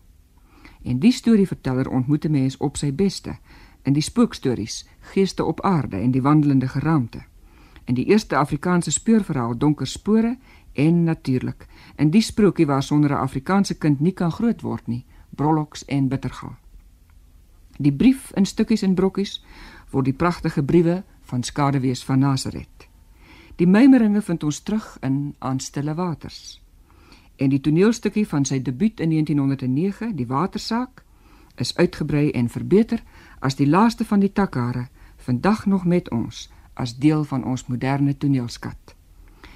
[0.85, 3.37] En die storieverteller ontmoet 'n mens op sy beste
[3.83, 7.22] in die spookstories Geeste op aarde en die wandelende geraamte.
[7.85, 10.37] In die eerste Afrikaanse speurverhaal Donker spore
[10.72, 15.04] en natuurlik in die sprokie waar sonder 'n Afrikaanse kind nie kan groot word nie,
[15.30, 16.57] Brolloks en Bittergal.
[17.78, 19.44] Die brief in stukkies en brokkies
[19.90, 22.88] word die pragtige briewe van skadewees van Nasaret.
[23.57, 26.63] Die meimeringe vind ons terug in aan stille waters.
[27.37, 31.03] En die toneelstukkie van sy debuut in 1909, Die Watersaak,
[31.57, 33.03] is uitgebrei en verbeter
[33.38, 38.16] as die laaste van die takkare vandag nog met ons as deel van ons moderne
[38.16, 38.94] toneelskat.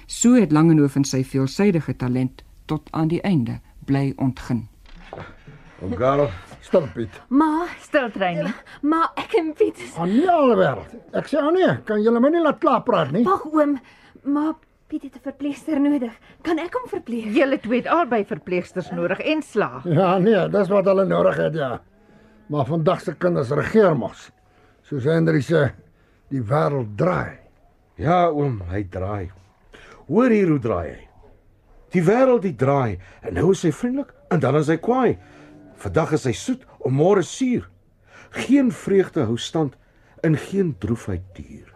[0.05, 4.67] So het Langehoven sy veelsidige talent tot aan die einde bly ontgin.
[5.81, 6.27] Ongal,
[6.61, 7.21] stil Piet.
[7.27, 8.53] Ma, stil trein.
[8.81, 9.79] Ma, ek en Piet.
[10.59, 10.95] wêreld.
[11.15, 13.23] Ek sê aan nee, kan julle my nie laat klaar praat nie?
[13.27, 13.77] Wag oom,
[14.23, 14.51] ma
[14.89, 16.13] Piet het 'n verpleegster nodig.
[16.41, 17.35] Kan ek hom verpleeg?
[17.35, 19.83] Julle twee het albei verpleegsters nodig en slaag.
[19.83, 21.81] Ja, nee, dis wat hulle nodig het, ja.
[22.47, 24.31] Maar vandag se kinders regeer mos.
[24.81, 25.73] Soos Henry sê,
[26.29, 27.37] die wêreld draai.
[27.95, 29.31] Ja, oom, hy draai.
[30.07, 31.07] Hoor hier hoe draai hy.
[31.93, 35.17] Die wêreld die draai en nou is hy vriendelik en dan is hy kwaai.
[35.75, 37.69] Vandag is hy soet, om môre suur.
[38.29, 39.77] Geen vreugde hou stand
[40.23, 41.68] in geen droefheid duur.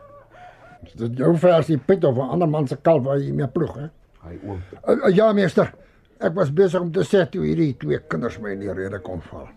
[0.93, 3.75] Is dit jou versie Piet of 'n ander man se kalf wat jy mee ploeg,
[3.75, 3.89] hè?
[4.23, 4.61] Hy oom.
[4.87, 5.73] Uh, uh, ja, meester.
[6.19, 9.21] Ek was besig om te sê toe hierdie twee kinders my in die rede kom
[9.21, 9.47] val.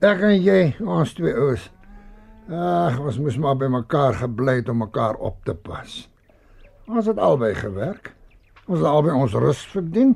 [0.00, 1.70] Ek en jy, ons twee ouens.
[2.48, 6.08] Ag, ons moes maar by mekaar gebly het om mekaar op te pas.
[6.86, 8.12] Ons het albei gewerk.
[8.68, 10.14] Ons het albei ons rus verdien.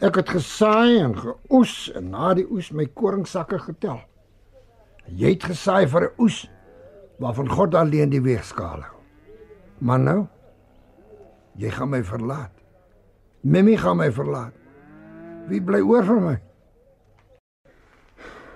[0.00, 3.98] Ek het gesaai en geoes en na die oes my koringsakke getel.
[5.10, 6.48] Jy het gesaai vir 'n oes
[7.18, 8.99] waarvan God alleen die weegskaal hou.
[9.80, 10.18] Maar nou,
[11.60, 12.52] jy gaan my verlaat.
[13.40, 14.56] Mimmy gaan my verlaat.
[15.48, 16.34] Wie bly oor vir my?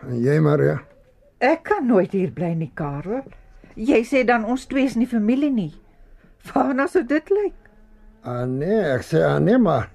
[0.04, 0.76] En jy, Maria?
[1.40, 3.24] Ek kan nooit hier bly nie, Karel.
[3.74, 5.72] Jy sê dan ons twee is nie familie nie.
[6.52, 7.56] Waarna sou dit lyk?
[8.24, 9.88] Ah nee, ek sê ah nee maar.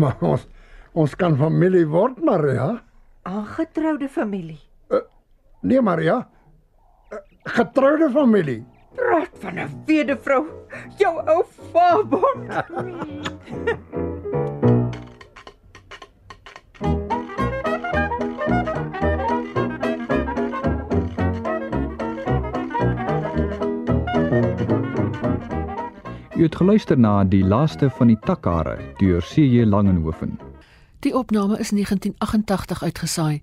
[0.00, 0.48] Maar ons
[0.94, 2.80] ons kan familie word, Maria.
[3.28, 4.58] Aangetroude familie.
[5.64, 6.18] Nee, Maria.
[7.12, 7.20] Eh,
[7.56, 8.64] Getroude familie.
[8.94, 10.46] Praat van 'n wedevrou.
[10.96, 12.64] Jou ou vaarbond.
[26.36, 29.64] U het geluister na die laaste van die Takkare deur C.J.
[29.64, 30.38] Langenhoven.
[30.98, 33.42] Die opname is 1988 uitgesaai,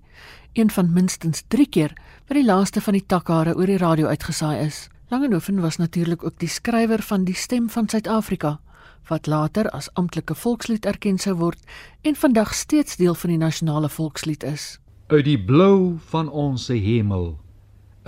[0.52, 1.92] een van minstens 3 keer
[2.26, 4.88] wat die laaste van die takhare oor die radio uitgesaai is.
[5.12, 8.60] Langehoven was natuurlik ook die skrywer van Die Stem van Suid-Afrika,
[9.08, 11.60] wat later as amptelike volkslied erken sou word
[12.00, 14.80] en vandag steeds deel van die nasionale volkslied is.
[15.12, 17.36] Uit die blou van ons hemel,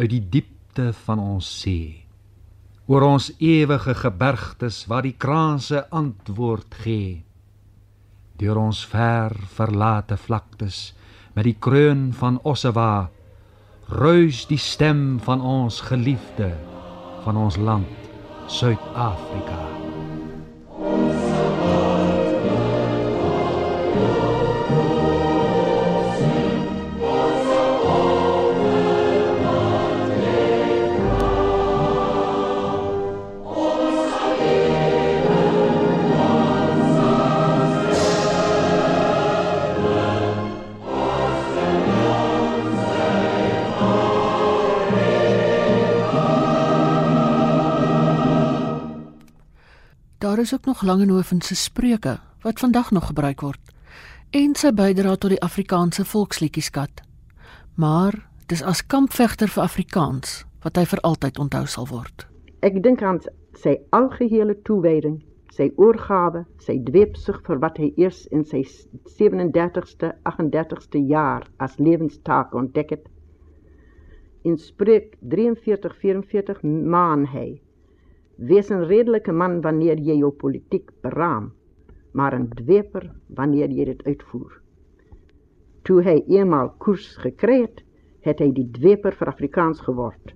[0.00, 2.06] uit die diepte van ons see,
[2.88, 7.20] oor ons ewige gebergtes waar die kraanse antwoord gee
[8.40, 10.94] deur ons ver verlate vlaktes
[11.36, 13.10] met die kroon van Ossewa
[13.92, 16.54] ruis die stem van ons geliefde
[17.24, 17.88] van ons land
[18.46, 19.73] Suid-Afrika
[50.44, 53.60] is ook nog Langehoven se spreuke wat vandag nog gebruik word
[54.30, 57.00] en sy bydra tot die Afrikaanse volksliedjieskat.
[57.80, 58.18] Maar
[58.50, 62.26] dis as kampvegter vir Afrikaans wat hy vir altyd onthou sal word.
[62.60, 63.22] Ek dink aan
[63.56, 65.22] sy algehele toewyding,
[65.54, 68.66] sy oorgawe, sy dweepsug vir wat hy eers in sy
[69.16, 73.08] 37ste, 38ste jaar as lewenstaak ontdek het.
[74.44, 77.63] In spreek 43:44 maan hy
[78.36, 81.52] Wees 'n redelike man wanneer jy jou politiek beraam,
[82.12, 84.60] maar 'n dweper wanneer jy dit uitvoer.
[85.82, 87.82] Toe hy eenmaal koers gekry het,
[88.20, 90.34] het hy die dweper vir Afrikaans geword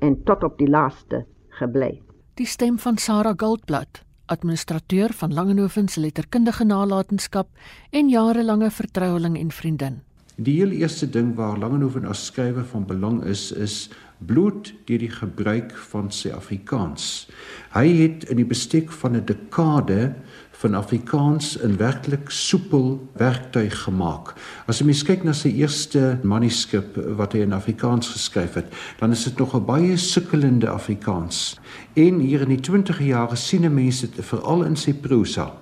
[0.00, 2.02] en tot op die laaste gebly.
[2.34, 7.48] Die stem van Sarah Goldblatt, administrateur van Langehoven se letterkundige nalatenskap
[7.90, 10.02] en jarelange vertroueling en vriendin.
[10.36, 15.10] Die heel eerste ding waar Langehoven as skrywer van belang is, is bloot deur die
[15.10, 17.28] gebruik van sy Afrikaans.
[17.74, 20.14] Hy het in die bestek van 'n dekade
[20.58, 24.34] van Afrikaans 'n werklik soepel werktuig gemaak.
[24.66, 29.10] As jy mens kyk na sy eerste manuskrip wat hy in Afrikaans geskryf het, dan
[29.10, 31.60] is dit nog 'n baie sukkelende Afrikaans.
[31.92, 35.52] En hier in die 20e jare sien mense dit veral in sy prosa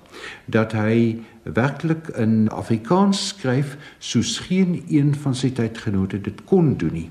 [0.45, 6.93] dat hy werklik in Afrikaans skryf soos geen een van sy tydgenote dit kon doen
[6.93, 7.09] nie.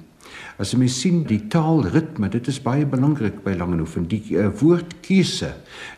[0.56, 5.50] As jy sien die taalritme, dit is baie belangrik by Langehoven, die uh, woordkeuse.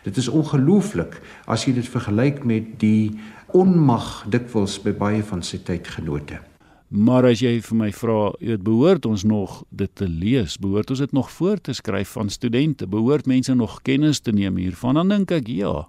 [0.03, 3.15] Dit is ongelooflik as jy dit vergelyk met die
[3.55, 6.41] onmag dikwels by baie van sy tydgenote.
[6.89, 11.03] Maar as jy vir my vra, dit behoort ons nog dit te lees, behoort ons
[11.05, 15.13] dit nog voor te skryf van studente, behoort mense nog kennis te neem hiervan, dan
[15.13, 15.85] dink ek ja.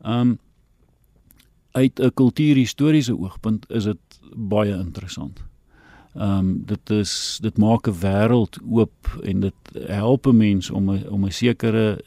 [0.00, 0.38] Um
[1.76, 4.00] uit 'n kultuurhistoriese oogpunt is dit
[4.34, 5.44] baie interessant.
[6.18, 9.54] Ehm um, dit is dit maak 'n wêreld oop en dit
[9.86, 12.00] help 'n mens om 'n om 'n sekere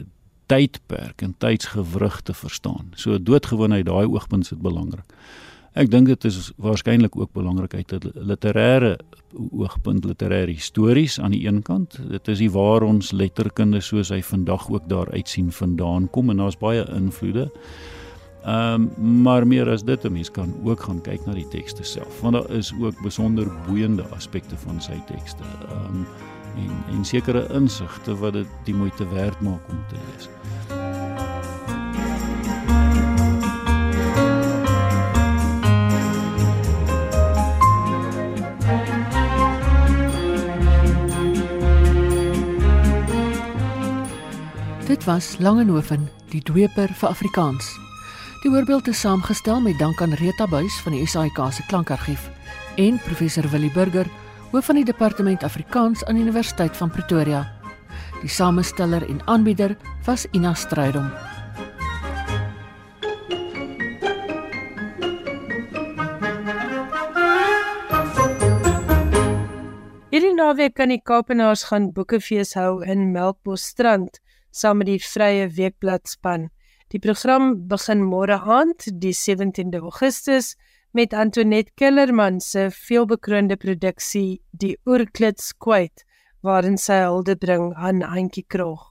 [0.46, 2.92] tydperk en tydsgewrig te verstaan.
[2.94, 5.14] So doodgewoon uit daai oogpunt is dit belangrik.
[5.74, 9.00] Ek dink dit is waarskynlik ook belangrik uit 'n literêre
[9.52, 12.00] oogpunt, literêre histories aan die een kant.
[12.10, 16.38] Dit is die waar ons letterkunde soos hy vandag ook daar uitsien vandaan kom en
[16.38, 17.52] daar's baie invloede.
[18.42, 21.84] Ehm um, maar meer as dit 'n mens kan ook gaan kyk na die tekste
[21.84, 25.44] self want daar is ook besonder boeiende aspekte van sy tekste.
[25.70, 26.06] Ehm um,
[26.56, 30.30] en en sekere insigte wat dit die moeite werd maak om te lees.
[44.88, 47.91] Dit was Langehoven, die dweper vir Afrikaans.
[48.42, 52.24] Die voorbeeld is saamgestel met dank aan Rita Buys van die SAIK se klankargief
[52.82, 54.08] en professor Willie Burger,
[54.50, 57.44] hoof van die departement Afrikaans aan die Universiteit van Pretoria.
[58.24, 59.76] Die samesteller en aanbieder
[60.06, 61.12] was Ina Strydom.
[70.10, 74.18] Hierdie naweek kan die Kaapenaars gaan boekefees hou in Melkbos Strand
[74.50, 76.50] saam met die Vrye Weekblad span.
[76.92, 80.58] Die program begin môre aand, die 17de Augustus,
[80.92, 86.04] met Antoinette Kellerman se veelbekroonde produksie Die Oorklits Kwyt,
[86.44, 88.90] waarin sy hulde bring aan Antjie Krog.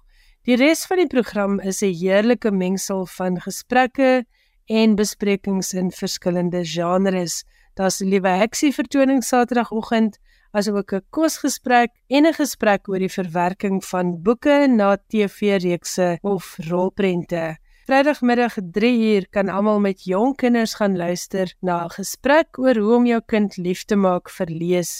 [0.48, 4.24] Die res van die program is 'n heerlike mengsel van gesprekke
[4.64, 7.44] en besprekings in verskillende genres.
[7.76, 10.16] Daar's 'n liewe heksie vertoning Saterdagoggend,
[10.52, 17.58] asook 'n kosgesprek en 'n gesprek oor die verwerking van boeke na TV-reekse of rolprente.
[17.90, 23.06] Vrydagmiddag 3uur kan almal met jong kinders gaan luister na 'n gesprek oor hoe om
[23.06, 24.92] jou kind lief te maak vir lees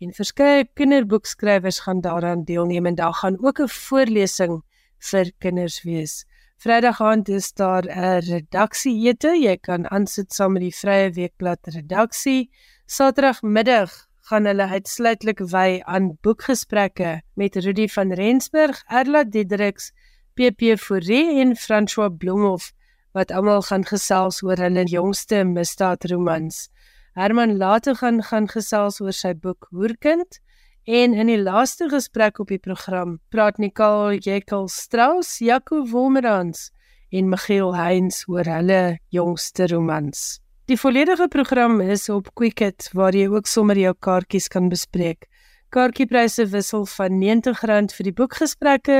[0.00, 4.62] en verskeie kinderboekskrywers gaan daaraan deelneem en daar gaan ook 'n voorlesing
[5.10, 6.26] vir kinders wees.
[6.58, 9.30] Vrydag aand is daar 'n redaksieete.
[9.40, 12.50] Jy kan aansit saam met die Vrye Weekblad redaksie.
[12.86, 13.90] Saterdagmiddag
[14.20, 19.92] gaan hulle uitsluitlik wy aan boekgesprekke met Rudy van Rensburg, Erla Diedriks,
[20.34, 22.72] PP Fourie en François Bloemhof
[23.14, 26.68] wat almal gaan gesels oor hulle jongste misdaadromans.
[27.14, 30.40] Herman later gaan gaan gesels oor sy boek Hoerkind
[30.84, 36.66] En in die laaste gesprek op die program praat Nicole Jekyll Strauss, Jaco Wolmerans
[37.08, 40.42] en Miguel Heinz oor hulle jongste romans.
[40.68, 45.24] Die volledige program is op Quicket waar jy ook sommer jou kaartjies kan bespreek.
[45.72, 48.98] Kaartjiepryse wissel van R90 vir die boekgesprekke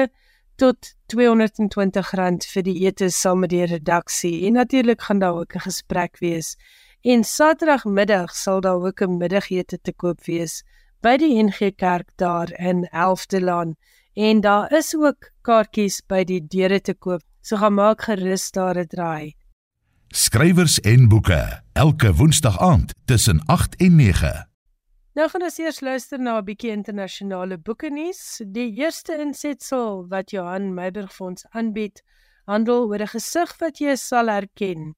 [0.56, 4.46] tot R220 vir die etes saam met die redaksie.
[4.46, 6.56] En natuurlik gaan daar ook 'n gesprek wees.
[7.02, 10.62] En Saterdagmiddag sal daar ook 'n middagete te koop wees
[11.00, 13.74] by die NG Kerk daar in Elfdelaan
[14.14, 17.22] en daar is ook kaartjies by die deure te koop.
[17.40, 19.34] So gaan maak gerus daar 'n draai.
[20.08, 24.53] Skrywers en boeke elke woensdag aand tussen 8 en 9.
[25.14, 28.42] Nou gaan ons eers luister na 'n bietjie internasionale boeke nuus.
[28.44, 32.02] Die eerste insetsel wat Johan Meiberg vir ons aanbied,
[32.46, 34.94] handel oor 'n gesig wat jy sal herken.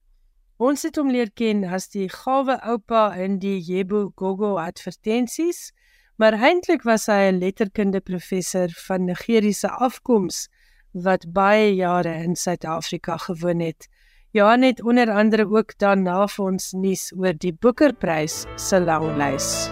[0.57, 5.71] Ons het hom leer ken as die gawe oupa in die Yebo Gogo advertensies
[6.17, 10.47] maar eintlik was hy 'n letterkunde professor van Nigeriese afkoms
[10.91, 13.87] wat baie jare in Suid-Afrika gewoon het.
[14.31, 19.69] Johan het onder andere ook daarna vir ons nuus oor die Boekerprys se langlys.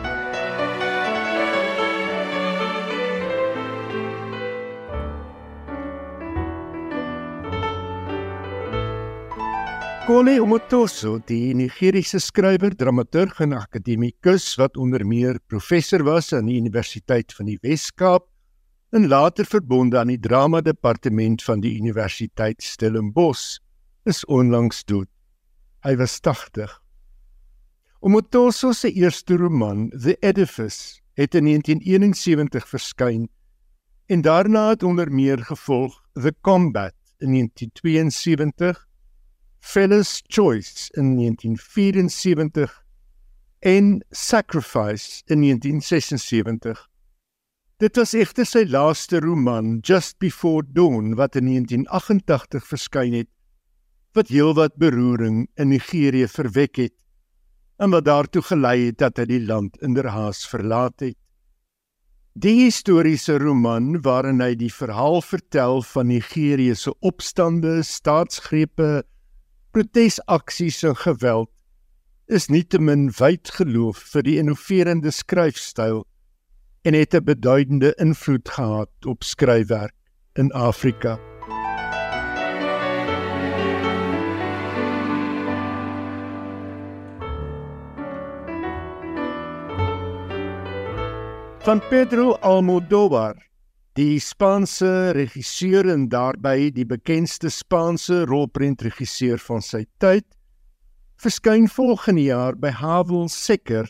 [10.06, 16.60] Kole Omotoso, die Nigeriese skrywer, dramaturg en akademikus wat onder meer professor was aan die
[16.62, 18.28] Universiteit van die Wes-Kaap
[18.94, 23.58] en later verbonde aan die drama departement van die Universiteit Stellenbosch,
[24.06, 25.10] is onlangs dood.
[25.82, 26.70] Hy was 80.
[28.06, 33.26] Omotoso se eerste roman, The Edifice, het in 1971 verskyn
[34.06, 38.86] en daarna het onder meer gevolg The Combat in 1972
[39.66, 42.84] Fellas Choice in 1974
[43.60, 46.90] en Sacrifice in 1976.
[47.78, 53.30] Dit was egter sy laaste roman, Just Before Dawn, wat in 1988 verskyn het,
[54.14, 56.94] wat heelwat beroering in Nigerië verwek het
[57.82, 61.18] en wat daartoe gelei het dat hy die land inderhaas verlaat het.
[62.38, 69.02] Die historiese roman waarin hy die verhaal vertel van Nigerië se opstande, staatsgrepe,
[69.76, 71.50] protesaksies en geweld
[72.32, 76.06] is nietemin wyd geloof vir die innoverende skryfstyl
[76.88, 79.92] en het 'n beduidende invloed gehad op skryfwerk
[80.40, 81.20] in Afrika.
[91.66, 93.36] Van Pedro Almodóvar
[93.96, 100.26] Die Spaanse regisseur en daarbey die bekendste Spaanse rolprentregisseur van sy tyd,
[101.24, 103.88] verskyn volgende jaar by Havel Secker,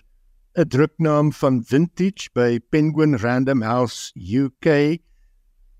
[0.53, 5.01] 'n druknaam van Vintage by Penguin Random House UK,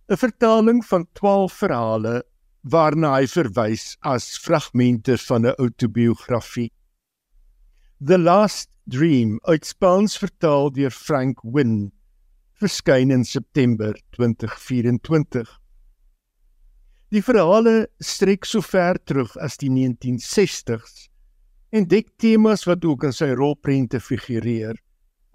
[0.09, 2.23] 'n vertaling van 12 verhale
[2.63, 6.71] waarna hy verwys as fragmente van 'n outobiografie.
[8.01, 11.91] The Last Dream, uit Spaans vertaal deur Frank Wynne
[12.59, 15.49] verskyn in September 2024.
[17.11, 21.09] Die verhale strek so ver terug as die 1960s
[21.75, 24.77] en dek temas wat ook in sy rolprente figureer: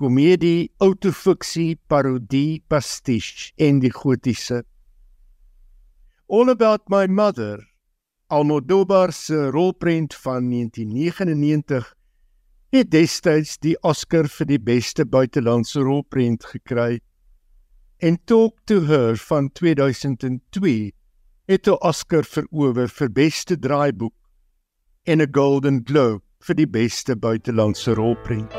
[0.00, 4.62] komedie, autofiksie, parodie, pastiche en die gotiese.
[6.30, 7.60] All About My Mother,
[8.30, 11.94] Almodóvar se rolprent van 1999
[12.70, 17.00] het destyds die Oscar vir die beste buitelandse rolprent gekry
[18.00, 20.92] en Talk to Her van 2002
[21.44, 24.14] het 'n Oscar verower vir beste draaiboek
[25.04, 28.52] en 'n Golden Globe vir die beste buitelandse rolprent.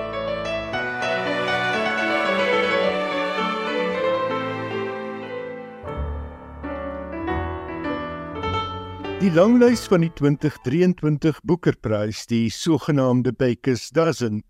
[9.22, 14.44] Die langlys van die 2023 Boekerprys, die sogenaamde Baker's Dozen,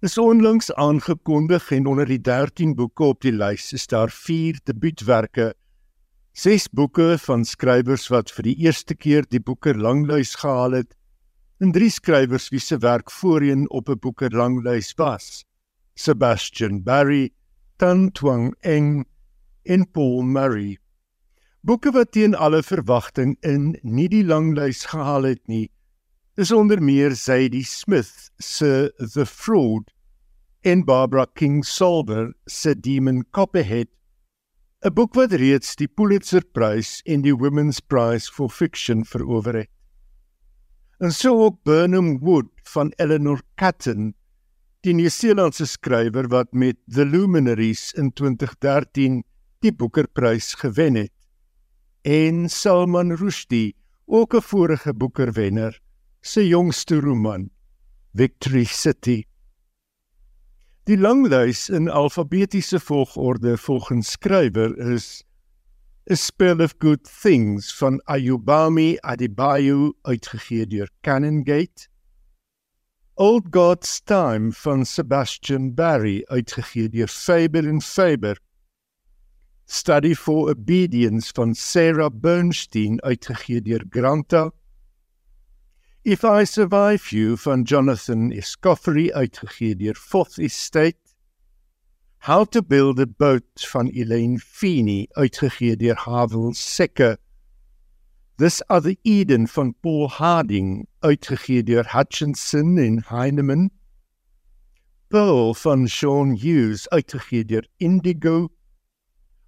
[0.00, 5.54] is onlangs aangekondig en onder die 13 boeke op die lys is daar 4 debuutwerke
[6.38, 10.92] Ses boeke van skrywers wat vir die eerste keer die Boeker langlys gehaal het,
[11.58, 15.44] en drie skrywers wie se werk voorheen op 'n Boeker langlys was:
[15.96, 17.32] Sebastian Barry,
[17.76, 19.04] Tan Twang Eng
[19.64, 20.78] en Paul Murray.
[21.62, 25.72] Boeke wat teen alle verwagting in nie die langlys gehaal het nie,
[26.38, 29.90] is onder meer Zadie Smith se The Fraud
[30.62, 33.88] en Barbara King Solver se Demon Copperhead
[34.86, 39.70] 'n boek wat reeds die Pulitzerprys en die Women's Prize for Fiction verower het.
[41.00, 44.14] En so ook Burnham Wood van Eleanor Catton,
[44.86, 49.24] die Nieu-Seelandse skrywer wat met The Luminaries in 2013
[49.58, 51.12] die Booker-prys gewen het.
[52.02, 53.74] En Salman Rushdie,
[54.06, 55.80] ook 'n vorige Booker-wenner,
[56.22, 57.50] se jongste roman,
[58.12, 59.24] Victory City.
[60.86, 65.22] Die langlys in alfabetiese volgorde volgens skrywer is
[66.10, 71.88] A Spell of Good Things van Ayubami Adebayo uitgegee deur Canongate.
[73.16, 78.38] Old God's Time van Sebastian Barry uitgegee deur Faber and Faber.
[79.66, 84.50] Study for Obedience van Sarah Bernstein uitgegee deur Granta.
[86.08, 90.96] If I Survive You van Jonathan Escoffery uitgegee deur Fourth Estate.
[92.20, 97.18] How to Build a Boat van Elaine Feeney uitgegee deur Havel Sekke.
[98.38, 103.70] This Other Eden van Paul Harding uitgegee deur Hutchinson en Heinemann.
[105.10, 108.48] Pearl van Sean Hughes uitgegee deur Indigo.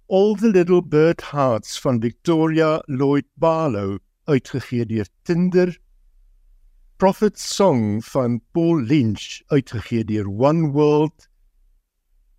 [0.05, 5.79] All the Little Bird Hearts van Victoria Lloyd Barlow uitgegee deur Tinder.
[7.01, 11.27] Prophet's Song van Paul Lynch uitgegee deur One World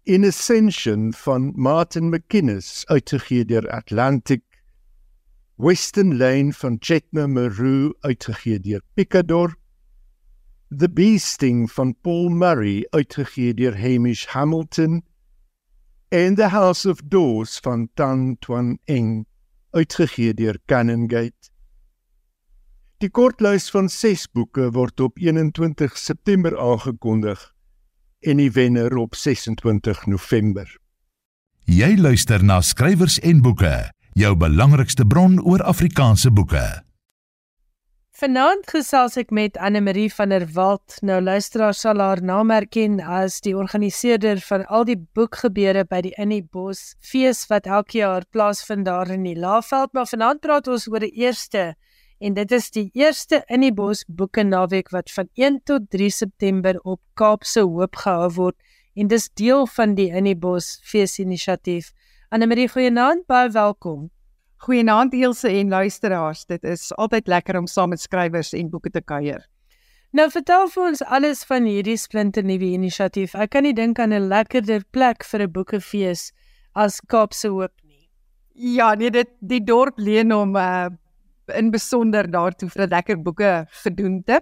[0.05, 4.45] In Ascension van Martin McInnes uitgegee deur Atlantic.
[5.57, 9.57] Western Lane van Chetna Maru uitgegee deur Picador.
[10.71, 15.03] The Beasting van Paul Murray uitgegee deur Hamish Hamilton.
[16.13, 19.27] And The House of Doors van Tan Tuan Eng
[19.75, 21.52] uitgegee deur Canongate
[23.03, 27.41] Die kortlys van 6 boeke word op 21 September aangekondig
[28.23, 30.69] en die wenner op 26 November.
[31.67, 33.73] Jy luister na skrywers en boeke,
[34.15, 36.63] jou belangrikste bron oor Afrikaanse boeke.
[38.23, 41.01] Vanaand gesels ek met Anne Marie van der Walt.
[41.03, 46.15] Nou luisteraars sal haar naam herken as die organiseerder van al die boekgebeure by die
[46.23, 50.87] Innie Bos fees wat elke jaar plaasvind daar in die Laagveld, maar vanaand praat ons
[50.87, 51.73] oor die eerste
[52.23, 56.11] en dit is die eerste in die bos boeke naweek wat van 1 tot 3
[56.11, 58.57] September op Kaapse Hoop gehou word
[58.95, 61.91] en dis deel van die in die bos feesinisiatief.
[62.31, 64.11] Anne Marie, goeienaand, baie welkom.
[64.63, 66.45] Goeienaand Elsje en luisteraars.
[66.47, 69.43] Dit is altyd lekker om saam met skrywers en boeke te kuier.
[70.13, 73.35] Nou vertel vir ons alles van hierdie splinte nuwe inisiatief.
[73.35, 76.33] Ek kan nie dink aan 'n lekkerder plek vir 'n boekefees
[76.75, 78.09] as Kaapse Hoop nie.
[78.55, 80.91] Ja, nee, dit die dorp leen hom uh
[81.49, 84.41] in besonder daartoe vir 'n lekker boeke gedoente.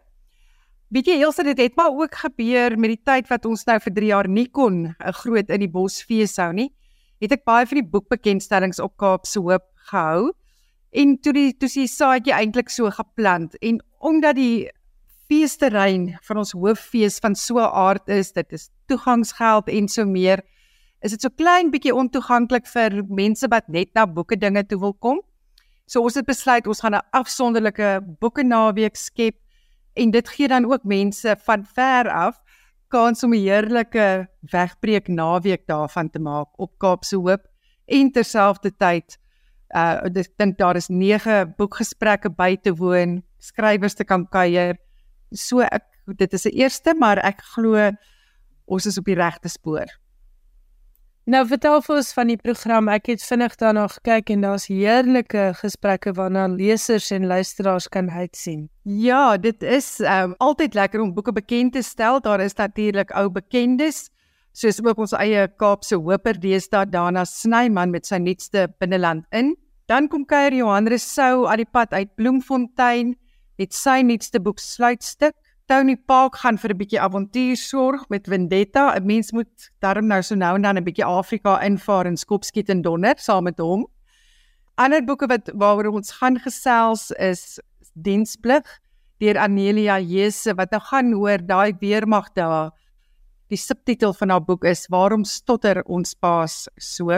[0.90, 3.92] Weet jy Elsje, dit het maar ook gebeur met die tyd wat ons nou vir
[3.94, 6.72] 3 jaar nie kon 'n groot in die bosfees hou nie.
[7.20, 10.32] Het ek baie van die boekbekendstellings op Kaapse Hoop gehou.
[10.90, 14.68] En toe die toe die saadjie eintlik so geplant en omdat die
[15.30, 20.42] feesterrein van ons hooffees van so 'n aard is, dit is toegangsgeld en so meer,
[21.03, 24.94] is dit so klein bietjie ontoeganklik vir mense wat net na boeke dinge toe wil
[24.94, 25.20] kom.
[25.91, 27.88] So ons het besluit ons gaan 'n afsonderlike
[28.22, 29.34] boeke naweek skep
[29.95, 32.36] en dit gee dan ook mense van ver af
[32.88, 37.43] kans om 'n heerlike wegbreek naweek daarvan te maak op Kaapse Hoop
[37.86, 39.18] en terselfdertyd
[39.74, 44.76] uh ek dink daar is 9 boekgesprekke by te woon, skrywers te kan kuier.
[45.32, 47.91] So ek dit is 'n eerste, maar ek glo
[48.66, 49.86] ons is op die regte spoor.
[51.28, 52.88] Nou vertel vir ons van die program.
[52.88, 58.70] Ek het vinnig daarna gekyk en daar's heerlike gesprekke waarna lesers en luisteraars kan uitsien.
[58.82, 62.22] Ja, dit is um, altyd lekker om boeke bekend te stel.
[62.24, 64.08] Daar is natuurlik ou bekendes
[64.56, 69.54] soos ook ons eie Kaapse Hoper deesdae Dana Snyman met sy nuutste binneland in.
[69.86, 73.14] Dan kom kuier Johan Resou aan die pad uit Bloemfontein
[73.60, 75.36] met sy nuutste boek Sluitstuk.
[75.70, 78.90] Tony Park gaan vir 'n bietjie avontuur sorg met Vendetta.
[78.96, 82.68] 'n Mens moet darm nou so nou en dan 'n bietjie Afrika invaar en skopskiet
[82.70, 83.86] en donder saam met hom.
[84.74, 87.60] Ander boeke wat waaroor ons gaan gesels is
[87.94, 88.80] Diensplig
[89.20, 92.72] deur Anelia Jese wat nou gaan hoor daai weermag daar.
[93.48, 97.10] Die subtitel van haar boek is Waarom stotter ons paas so?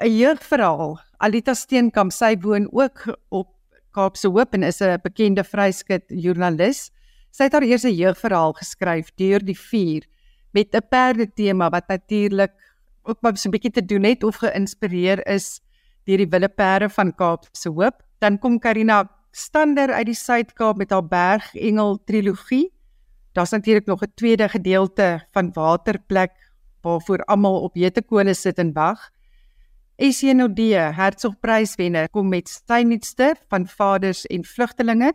[0.00, 1.00] 'n jeugverhaal.
[1.18, 3.48] Alita Steenkamp, sy woon ook op
[3.90, 6.92] Kaapse Hoop en is 'n bekende vryskut joernalis.
[7.30, 10.06] Sy het haar eerste jeugverhaal geskryf deur die vuur
[10.52, 12.52] met 'n perde tema wat natuurlik
[13.02, 15.60] ook maar so 'n bietjie te doen het of geïnspireer is
[16.04, 18.02] deur die wille perde van Kaapse Hoop.
[18.18, 22.72] Dan kom Karina Stander uit die Suid-Kaap met haar Bergengel trilogie.
[23.32, 26.32] Daar's natuurlik nog 'n tweede gedeelte van Waterplek
[26.82, 29.10] waarvoor almal op Jetekole sit en wag.
[29.96, 30.58] SNOD
[30.96, 35.12] Hertsgpryswenner kom met sy nuutste van Vaders en Vlugtelinge.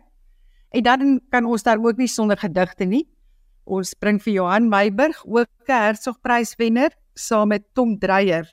[0.76, 3.06] En dan kan ons daar ook nie sonder gedigte nie.
[3.64, 8.52] Ons bring vir Johan Meiburg ook 'n Hertsgpryswenner saam met Tom Dreyer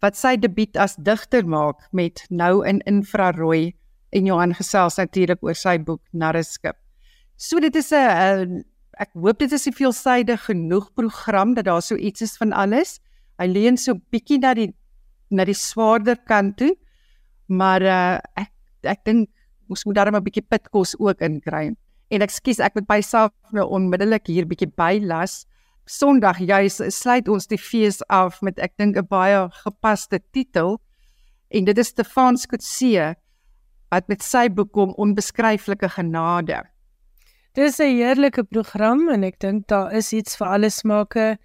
[0.00, 3.74] wat sy debuut as digter maak met Nou in Infrarooi
[4.10, 6.76] en Johan gesels natuurlik oor sy boek Narreskip.
[7.36, 8.64] So dit is 'n
[8.98, 13.00] ek hoop dit is 'n veelsidig genoeg program dat daar so iets is van alles.
[13.38, 14.74] Hy leun so bietjie na die
[15.30, 16.76] na die swaarder kant toe.
[17.46, 18.50] Maar uh, ek
[18.82, 19.28] ek dink
[19.68, 21.76] ons moet daar 'n bietjie pitkos ook inkry.
[22.10, 25.46] En ekskuus, ek moet myself nou onmiddellik hier bietjie bylas.
[25.86, 30.80] Sondag juis sluit ons die fees af met ek dink 'n baie gepaste titel
[31.50, 33.14] en dit is Stefan Skotse
[33.90, 36.62] wat met sy boek kom onbeskryflike genade.
[37.54, 41.38] Dis 'n heerlike program en ek dink daar is iets vir alle smake.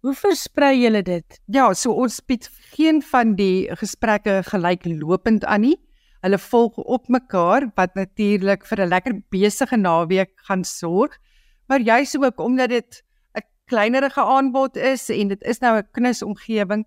[0.00, 1.40] Hoe versprei julle dit?
[1.46, 5.76] Ja, so ons bied geen van die gesprekke gelyklopend aan nie.
[6.20, 11.18] Hulle volg op mekaar wat natuurlik vir 'n lekker besige naweek gaan sorg.
[11.66, 13.02] Maar juis ook omdat dit
[13.34, 16.84] 'n kleinerige aanbod is en dit is nou 'n knus omgewing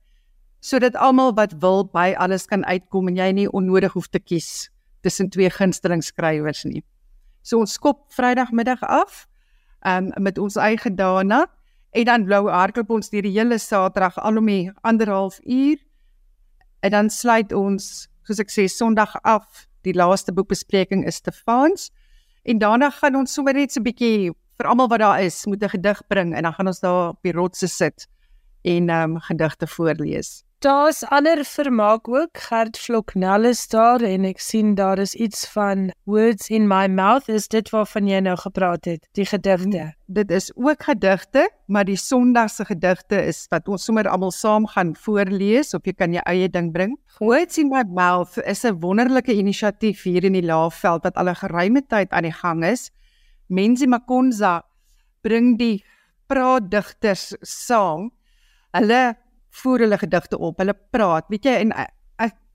[0.59, 4.69] sodat almal wat wil by alles kan uitkom en jy nie onnodig hoef te kies
[5.01, 6.83] tussen twee gunsteling skrywers nie.
[7.41, 9.27] So ons skop Vrydagmiddag af
[9.85, 11.47] um, met ons eie dana
[11.91, 15.77] en dan blou hardloop ons deur die hele Saterdag al om die anderhalf uur
[16.79, 19.67] en dan sluit ons soos ek sê Sondag af.
[19.83, 21.91] Die laaste boekbespreking is Stefans
[22.43, 25.63] en daarna gaan ons sommer net so 'n bietjie vir almal wat daar is, moet
[25.63, 28.07] 'n gedig bring en dan gaan ons daar op die rotse sit
[28.63, 30.43] en ehm um, gedigte voorlees.
[30.63, 32.37] Daar's ander vermaak ook.
[32.37, 37.27] Gert Vloknel is daar en ek sien daar is iets van words in my mouth.
[37.27, 39.03] Is dit waarvan jy nou gepraat het?
[39.11, 39.89] Die gedigte.
[40.07, 44.93] Dit is ook gedigte, maar die Sondagse gedigte is wat ons sommer almal saam gaan
[44.95, 46.95] voorlees of jy kan jou eie ding bring.
[47.19, 51.35] Words in my mouth is 'n wonderlike inisiatief hier in die Laagveld wat al 'n
[51.43, 52.89] geruime tyd aan die gang is.
[53.49, 54.63] Menzi Makonza
[55.21, 55.83] bring die
[56.27, 58.11] praatdigters saam.
[58.71, 59.22] Hulle
[59.61, 60.57] voer hulle gedigte op.
[60.57, 61.91] Hulle praat, weet jy, en ek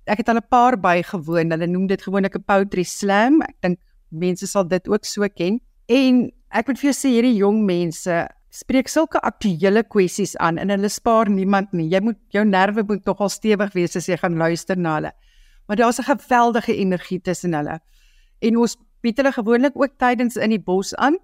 [0.09, 1.51] ek het al 'n paar bygewoon.
[1.53, 3.43] Hulle noem dit gewoonlik 'n poetry slam.
[3.43, 3.79] Ek dink
[4.09, 5.61] mense sal dit ook so ken.
[5.87, 10.71] En ek moet vir jou sê hierdie jong mense spreek sulke aktuelle kwessies aan en
[10.71, 11.89] hulle spaar niemand nie.
[11.89, 15.13] Jy moet jou nerve moet nogal stewig wees as jy gaan luister na hulle.
[15.67, 17.81] Maar daar's 'n geweldige energie tussen hulle.
[18.41, 21.19] En ons bied hulle gewoonlik ook tydens in die bos aan.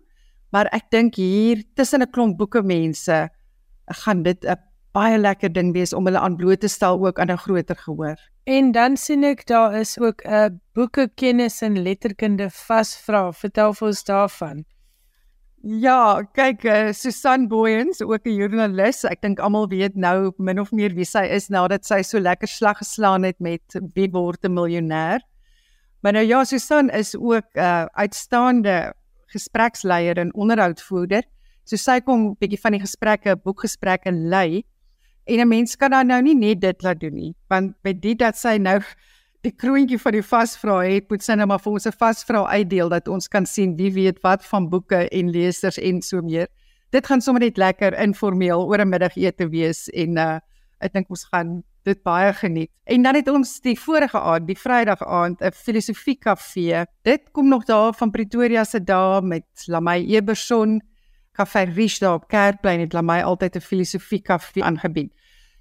[0.53, 3.29] Maar ek dink hier tussen 'n klomp boeke mense
[3.87, 4.57] gaan dit 'n
[4.95, 8.19] baie lekker ding wees om hulle aan bloot te stel ook aan 'n groter gehoor.
[8.45, 13.33] En dan sien ek daar is ook 'n boeke kennis en letterkunde vasvra.
[13.33, 14.65] Vertel vir ons daarvan.
[15.67, 19.05] Ja, kyk, uh, Susan Booyens, ook 'n joernalis.
[19.05, 22.49] Ek dink almal weet nou min of meer wie sy is nadat sy so lekker
[22.49, 23.63] slag geslaan het met
[23.95, 25.21] Wie word 'n miljonair.
[26.03, 28.93] Maar nou ja, Susan is ook 'n uh, uitstaande
[29.27, 31.23] gespreksleier en onderhoudvoerder.
[31.65, 34.65] So sy kom 'n bietjie van die gesprekke, boekgesprekke lei.
[35.25, 38.19] En 'n mens kan dan nou nie net dit laat doen nie, want by dit
[38.19, 38.81] dat sy nou
[39.45, 42.89] die kroontjie van die vasvra het, moet sy nou maar vir ons 'n vasvra uitdeel
[42.89, 46.49] dat ons kan sien wie weet wat van boeke en lesers en so meer.
[46.91, 50.41] Dit gaan sommer net lekker informeel oor 'n middagete wees en uh
[50.81, 52.71] ek dink ons gaan dit baie geniet.
[52.85, 56.85] En dan het ons die vorige aand, die Vrydag aand, 'n filosofie kafee.
[57.03, 60.81] Dit kom nog daar van Pretoria se dae met Lamay Eberson
[61.35, 65.13] Café Riche daar op Kerkplein het hulle my altyd 'n filosofie kafee aangebied.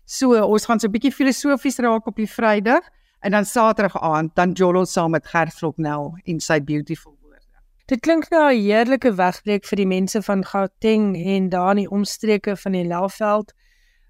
[0.06, 2.84] So ons gaan so 'n bietjie filosofies raak op die Vrydag
[3.20, 7.40] en dan Saterdag aand dan jol ons saam met Gert Vloknel en sy beautiful woorde.
[7.86, 11.90] Dit klink nou 'n heerlike wegbreek vir die mense van Gauteng en daar in die
[11.90, 13.54] omstreke van die Laveld.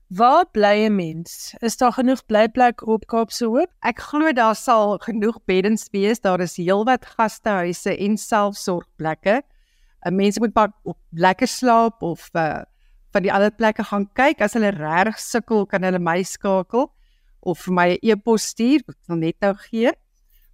[0.09, 1.55] Waar bly 'n mens?
[1.59, 3.71] Is daar genoeg blyplek op Kaapse Hoop?
[3.81, 6.19] Ek glo daar sal genoeg beddens wees.
[6.19, 9.41] Daar is heelwat gastehuise en selfsorgplekke.
[10.05, 12.63] 'n mens moet maar op lekker slaap of uh,
[13.13, 16.89] van die ander plekke gaan kyk as hulle regtig sukkel kan hulle my skakel
[17.41, 19.91] of vir my 'n e e-pos stuur ek net nou gee.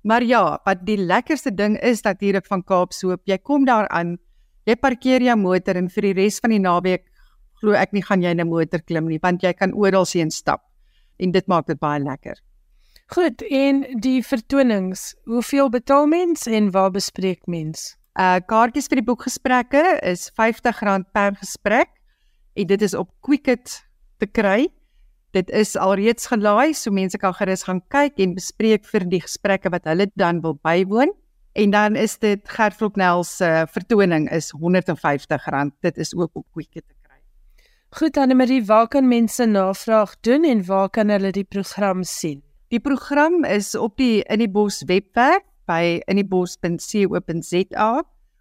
[0.04, 4.18] Maar ja, wat die lekkerste ding is natuurlik van Kaapsoop, jy kom daar aan,
[4.66, 7.06] jy parkeer jou motor en vir die res van die naweek
[7.60, 10.62] glo ek nie gaan jy 'n motor klim nie want jy kan oral sien stap
[11.20, 12.38] en dit maak dit baie lekker.
[13.10, 17.99] Goed, en die vertonings, hoeveel betaal mens en waar bespreek mens?
[18.18, 21.92] Uh kaartjies vir die boekgesprekke is R50 per gesprek
[22.56, 23.84] en dit is op Quicket
[24.20, 24.68] te kry.
[25.32, 29.70] Dit is alreeds gelaai, so mense kan gerus gaan kyk en bespreek vir die gesprekke
[29.70, 31.14] wat hulle dan wil bywoon.
[31.54, 35.76] En dan is dit Gert Floknel se vertoning is R150.
[35.82, 37.20] Dit is ook op Quicket te kry.
[38.00, 42.42] Goed, Annelie, waar kan mense navraag doen en waar kan hulle die program sien?
[42.70, 47.92] Die program is op die In die Bos webwerf by inniebos.co.za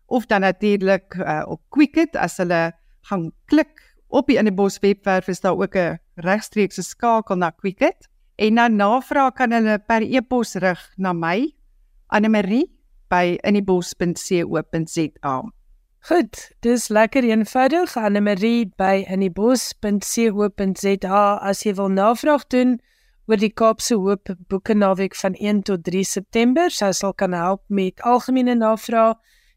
[0.08, 2.72] of dan natuurlik uh, op Quicket as hulle
[3.08, 7.50] gaan klik op die In die Bos webwerf is daar ook 'n regstreekse skakel na
[7.50, 11.54] Quicket en na navraag kan hulle per e-pos rig na my
[12.06, 12.70] Annelie
[13.08, 15.42] by inniebos.co.za.
[16.00, 22.80] Goed, dis lekker eenvoudig Annelie by inniebos.co.za as jy wil navraag doen
[23.28, 26.72] oor die Kaapse Hoop Boeke Naweek van 1 tot 3 September.
[26.72, 29.14] Sy sal kan help met algemene navrae.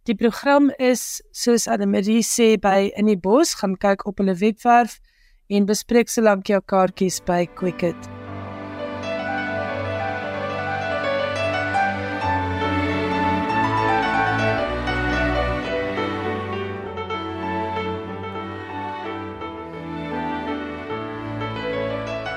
[0.10, 5.00] Die program is soos Annelie sê by In die Bos, gaan kyk op hulle webwerf
[5.48, 8.21] en bespreek solank jou kaartjies by Quicket.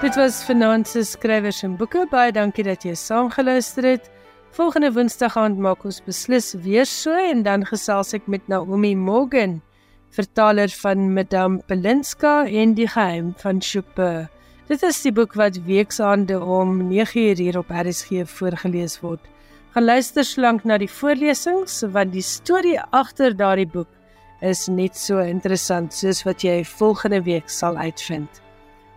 [0.05, 2.03] Dit was vanaand se skrywers en boeke.
[2.11, 4.11] Baie dankie dat jy saamgeluister het.
[4.53, 9.63] Volgende Woensdag aand maak ons beslis weer so en dan gesels ek met Naomi Morgan,
[10.13, 14.29] vertaler van Madame Pelinska en die geheim van Chopin.
[14.69, 19.25] Dit is die boek wat weeksaande om 9uur hier op RSG voorgeles word.
[19.73, 23.89] Gaan luister slank na die voorlesings want die storie agter daardie boek
[24.45, 28.44] is net so interessant soos wat jy volgende week sal uitvind.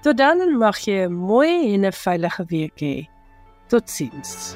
[0.04, 2.96] Tot dan mag jy 'n mooi en 'n veilige week hê.
[3.70, 4.56] Totsiens.